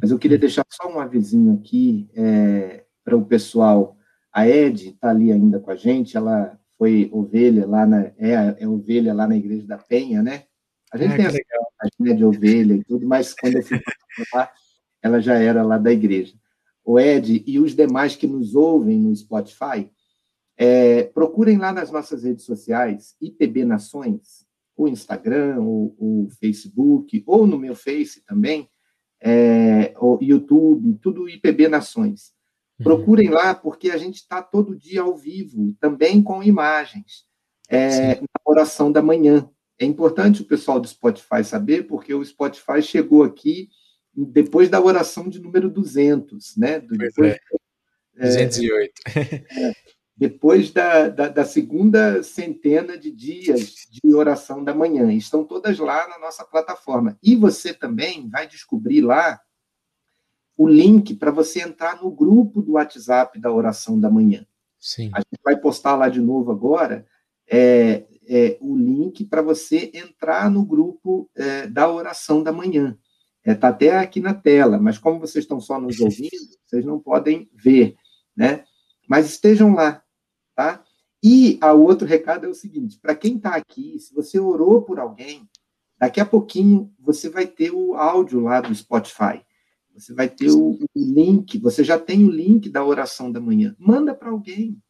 mas 0.00 0.10
eu 0.10 0.18
queria 0.18 0.36
uhum. 0.36 0.40
deixar 0.40 0.64
só 0.70 0.88
um 0.88 0.98
avisinho 0.98 1.54
aqui 1.54 2.08
é, 2.16 2.84
para 3.04 3.14
o 3.14 3.24
pessoal. 3.24 3.96
A 4.32 4.48
Ed 4.48 4.88
está 4.88 5.10
ali 5.10 5.30
ainda 5.30 5.60
com 5.60 5.70
a 5.70 5.76
gente, 5.76 6.16
ela 6.16 6.58
foi 6.78 7.10
ovelha 7.12 7.66
lá 7.66 7.84
na 7.84 8.06
é, 8.16 8.56
é 8.58 8.66
ovelha 8.66 9.12
lá 9.12 9.28
na 9.28 9.36
igreja 9.36 9.66
da 9.66 9.76
Penha, 9.76 10.22
né? 10.22 10.44
A 10.90 10.96
gente 10.96 11.12
ah, 11.12 11.16
tem 11.16 11.26
essa 11.26 11.38
né, 11.98 12.14
de 12.14 12.24
ovelha 12.24 12.74
e 12.74 12.84
tudo, 12.84 13.06
mas 13.06 13.34
quando 13.34 13.56
eu 13.56 13.62
fui 13.62 13.78
lá, 14.32 14.50
ela 15.02 15.20
já 15.20 15.34
era 15.34 15.62
lá 15.62 15.76
da 15.76 15.92
igreja 15.92 16.39
o 16.90 16.98
Ed 16.98 17.44
e 17.46 17.60
os 17.60 17.74
demais 17.74 18.16
que 18.16 18.26
nos 18.26 18.56
ouvem 18.56 18.98
no 18.98 19.14
Spotify, 19.14 19.88
é, 20.56 21.04
procurem 21.04 21.56
lá 21.56 21.72
nas 21.72 21.90
nossas 21.90 22.24
redes 22.24 22.44
sociais, 22.44 23.14
IPB 23.20 23.64
Nações, 23.64 24.44
o 24.76 24.88
Instagram, 24.88 25.60
o, 25.60 25.94
o 25.98 26.28
Facebook, 26.40 27.22
ou 27.26 27.46
no 27.46 27.56
meu 27.56 27.76
Face 27.76 28.24
também, 28.24 28.68
é, 29.22 29.94
o 30.00 30.18
YouTube, 30.20 30.98
tudo 31.00 31.28
IPB 31.28 31.68
Nações. 31.68 32.32
Uhum. 32.78 32.84
Procurem 32.84 33.28
lá, 33.28 33.54
porque 33.54 33.90
a 33.90 33.96
gente 33.96 34.16
está 34.16 34.42
todo 34.42 34.76
dia 34.76 35.02
ao 35.02 35.16
vivo, 35.16 35.72
também 35.78 36.20
com 36.20 36.42
imagens, 36.42 37.24
é, 37.68 38.16
na 38.16 38.26
oração 38.44 38.90
da 38.90 39.00
manhã. 39.00 39.48
É 39.78 39.84
importante 39.84 40.42
o 40.42 40.46
pessoal 40.46 40.80
do 40.80 40.88
Spotify 40.88 41.44
saber, 41.44 41.86
porque 41.86 42.12
o 42.12 42.24
Spotify 42.24 42.82
chegou 42.82 43.22
aqui 43.22 43.68
depois 44.26 44.68
da 44.68 44.80
oração 44.80 45.28
de 45.28 45.40
número 45.40 45.70
200, 45.70 46.56
né? 46.56 46.80
Depois, 46.80 47.36
é. 48.16 48.26
208. 48.26 48.92
É, 49.16 49.72
depois 50.16 50.70
da, 50.70 51.08
da, 51.08 51.28
da, 51.28 51.44
segunda 51.44 52.22
centena 52.22 52.98
de 52.98 53.10
dias 53.10 53.74
de 53.90 54.14
oração 54.14 54.62
da 54.62 54.74
manhã. 54.74 55.10
Estão 55.12 55.44
todas 55.44 55.78
lá 55.78 56.06
na 56.08 56.18
nossa 56.18 56.44
plataforma. 56.44 57.18
E 57.22 57.34
você 57.34 57.72
também 57.72 58.28
vai 58.28 58.46
descobrir 58.46 59.00
lá 59.00 59.40
o 60.56 60.68
link 60.68 61.14
para 61.14 61.30
você 61.30 61.62
entrar 61.62 62.02
no 62.02 62.10
grupo 62.10 62.60
do 62.60 62.72
WhatsApp 62.72 63.38
da 63.40 63.50
oração 63.50 63.98
da 63.98 64.10
manhã. 64.10 64.46
Sim. 64.78 65.10
A 65.14 65.20
gente 65.20 65.40
vai 65.42 65.56
postar 65.56 65.96
lá 65.96 66.10
de 66.10 66.20
novo 66.20 66.52
agora 66.52 67.06
é, 67.50 68.04
é 68.28 68.58
o 68.60 68.76
link 68.76 69.24
para 69.24 69.42
você 69.42 69.90
entrar 69.92 70.50
no 70.50 70.64
grupo 70.64 71.28
é, 71.34 71.66
da 71.66 71.90
oração 71.90 72.42
da 72.42 72.52
manhã. 72.52 72.96
Está 73.40 73.52
é, 73.52 73.54
tá 73.54 73.68
até 73.68 73.98
aqui 73.98 74.20
na 74.20 74.34
tela, 74.34 74.78
mas 74.78 74.98
como 74.98 75.18
vocês 75.18 75.44
estão 75.44 75.60
só 75.60 75.80
nos 75.80 75.98
ouvindo, 76.00 76.30
vocês 76.64 76.84
não 76.84 76.98
podem 77.00 77.48
ver, 77.54 77.96
né? 78.36 78.64
Mas 79.08 79.26
estejam 79.26 79.74
lá, 79.74 80.02
tá? 80.54 80.84
E 81.22 81.58
o 81.62 81.80
outro 81.80 82.06
recado 82.06 82.46
é 82.46 82.48
o 82.48 82.54
seguinte: 82.54 82.98
para 83.00 83.14
quem 83.14 83.36
está 83.36 83.54
aqui, 83.54 83.98
se 83.98 84.14
você 84.14 84.38
orou 84.38 84.82
por 84.82 84.98
alguém, 84.98 85.48
daqui 85.98 86.20
a 86.20 86.26
pouquinho 86.26 86.92
você 86.98 87.28
vai 87.28 87.46
ter 87.46 87.70
o 87.70 87.94
áudio 87.94 88.40
lá 88.40 88.60
do 88.60 88.74
Spotify. 88.74 89.42
Você 89.94 90.14
vai 90.14 90.28
ter 90.28 90.50
o, 90.50 90.70
o 90.70 90.86
link, 90.96 91.58
você 91.58 91.82
já 91.82 91.98
tem 91.98 92.24
o 92.24 92.30
link 92.30 92.70
da 92.70 92.84
oração 92.84 93.30
da 93.30 93.40
manhã. 93.40 93.74
Manda 93.78 94.14
para 94.14 94.30
alguém. 94.30 94.80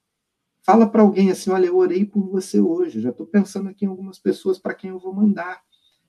Fala 0.62 0.86
para 0.88 1.02
alguém 1.02 1.30
assim: 1.30 1.50
olha, 1.50 1.66
eu 1.66 1.76
orei 1.76 2.04
por 2.04 2.28
você 2.28 2.60
hoje, 2.60 3.00
já 3.00 3.10
estou 3.10 3.26
pensando 3.26 3.68
aqui 3.68 3.84
em 3.84 3.88
algumas 3.88 4.18
pessoas 4.18 4.58
para 4.58 4.74
quem 4.74 4.90
eu 4.90 4.98
vou 4.98 5.14
mandar. 5.14 5.62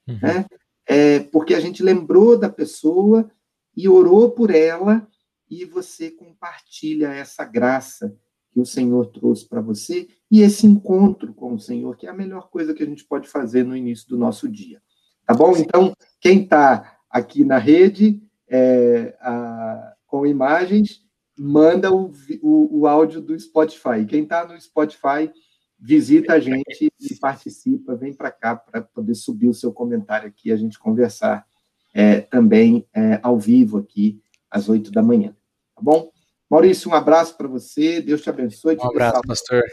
Uhum. 0.07 0.19
Né? 0.21 0.45
É, 0.87 1.19
porque 1.19 1.53
a 1.53 1.59
gente 1.59 1.83
lembrou 1.83 2.37
da 2.37 2.49
pessoa 2.49 3.29
e 3.75 3.87
orou 3.87 4.31
por 4.31 4.49
ela, 4.49 5.07
e 5.49 5.65
você 5.65 6.09
compartilha 6.09 7.09
essa 7.09 7.43
graça 7.43 8.15
que 8.51 8.59
o 8.59 8.65
Senhor 8.65 9.07
trouxe 9.07 9.47
para 9.47 9.61
você 9.61 10.07
e 10.29 10.41
esse 10.41 10.65
encontro 10.65 11.33
com 11.33 11.53
o 11.53 11.59
Senhor, 11.59 11.95
que 11.97 12.07
é 12.07 12.09
a 12.09 12.13
melhor 12.13 12.49
coisa 12.49 12.73
que 12.73 12.83
a 12.83 12.85
gente 12.85 13.05
pode 13.05 13.27
fazer 13.27 13.63
no 13.63 13.75
início 13.75 14.07
do 14.07 14.17
nosso 14.17 14.47
dia. 14.47 14.81
Tá 15.25 15.33
bom? 15.33 15.55
Então, 15.55 15.93
quem 16.19 16.43
está 16.43 16.97
aqui 17.09 17.43
na 17.43 17.57
rede 17.57 18.21
é, 18.49 19.15
a, 19.21 19.93
com 20.05 20.25
imagens, 20.25 21.01
manda 21.37 21.91
o, 21.93 22.11
o, 22.41 22.79
o 22.79 22.87
áudio 22.87 23.21
do 23.21 23.37
Spotify. 23.37 24.05
Quem 24.07 24.23
está 24.23 24.45
no 24.45 24.59
Spotify, 24.59 25.31
visita 25.81 26.33
a 26.33 26.39
gente 26.39 26.93
e 26.99 27.15
participa, 27.15 27.95
vem 27.95 28.13
para 28.13 28.29
cá 28.29 28.55
para 28.55 28.81
poder 28.81 29.15
subir 29.15 29.47
o 29.47 29.53
seu 29.53 29.73
comentário 29.73 30.27
aqui 30.27 30.49
e 30.49 30.51
a 30.51 30.55
gente 30.55 30.77
conversar 30.77 31.45
é, 31.93 32.21
também 32.21 32.87
é, 32.93 33.19
ao 33.23 33.39
vivo 33.39 33.79
aqui 33.79 34.21
às 34.49 34.69
oito 34.69 34.91
da 34.91 35.01
manhã. 35.01 35.35
Tá 35.75 35.81
bom? 35.81 36.11
Maurício, 36.49 36.91
um 36.91 36.93
abraço 36.93 37.35
para 37.35 37.47
você, 37.47 37.99
Deus 38.01 38.21
te 38.21 38.29
abençoe. 38.29 38.77
Um 38.77 38.89
abraço, 38.89 39.21
pastor. 39.25 39.63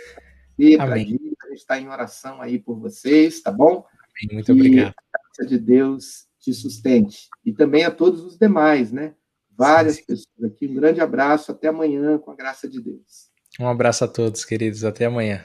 Amém. 0.80 1.18
A 1.42 1.48
gente 1.48 1.58
está 1.58 1.78
em 1.78 1.88
oração 1.88 2.40
aí 2.40 2.58
por 2.58 2.78
vocês, 2.78 3.40
tá 3.42 3.52
bom? 3.52 3.84
Amém. 3.84 4.34
Muito 4.34 4.50
e 4.50 4.52
obrigado. 4.52 4.94
a 5.12 5.18
graça 5.18 5.46
de 5.46 5.58
Deus 5.58 6.26
te 6.38 6.54
sustente. 6.54 7.28
E 7.44 7.52
também 7.52 7.84
a 7.84 7.90
todos 7.90 8.24
os 8.24 8.38
demais, 8.38 8.90
né? 8.90 9.14
Várias 9.56 9.96
sim, 9.96 10.00
sim. 10.00 10.06
pessoas 10.06 10.52
aqui. 10.52 10.68
Um 10.68 10.74
grande 10.74 11.00
abraço, 11.00 11.52
até 11.52 11.68
amanhã, 11.68 12.16
com 12.18 12.30
a 12.30 12.36
graça 12.36 12.68
de 12.68 12.80
Deus. 12.80 13.28
Um 13.60 13.68
abraço 13.68 14.04
a 14.04 14.08
todos, 14.08 14.44
queridos. 14.44 14.84
Até 14.84 15.06
amanhã. 15.06 15.44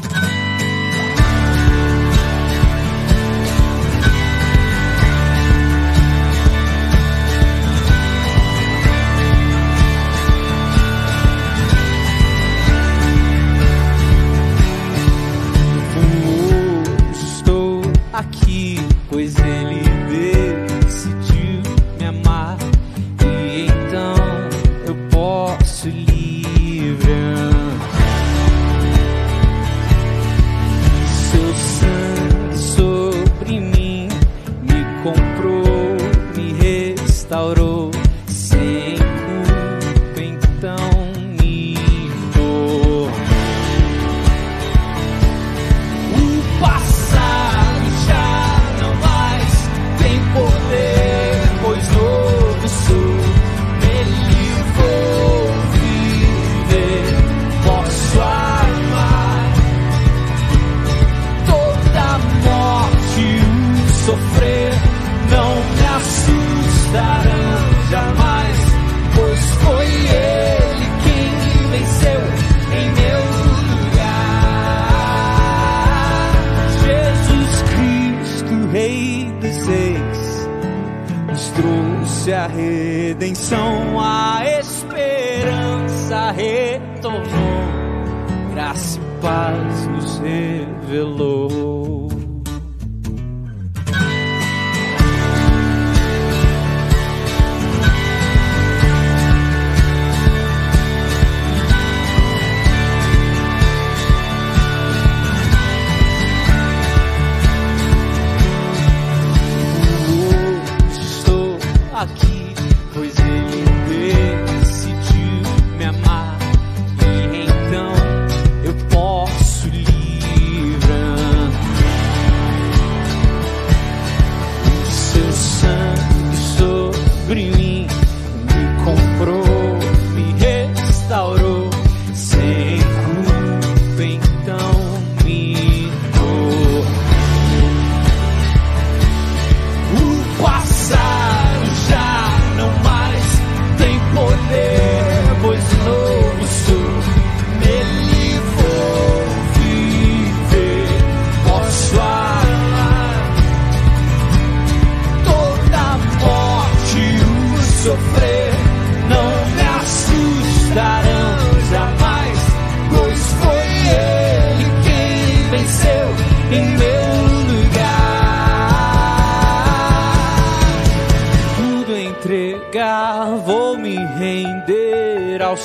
you 0.00 0.18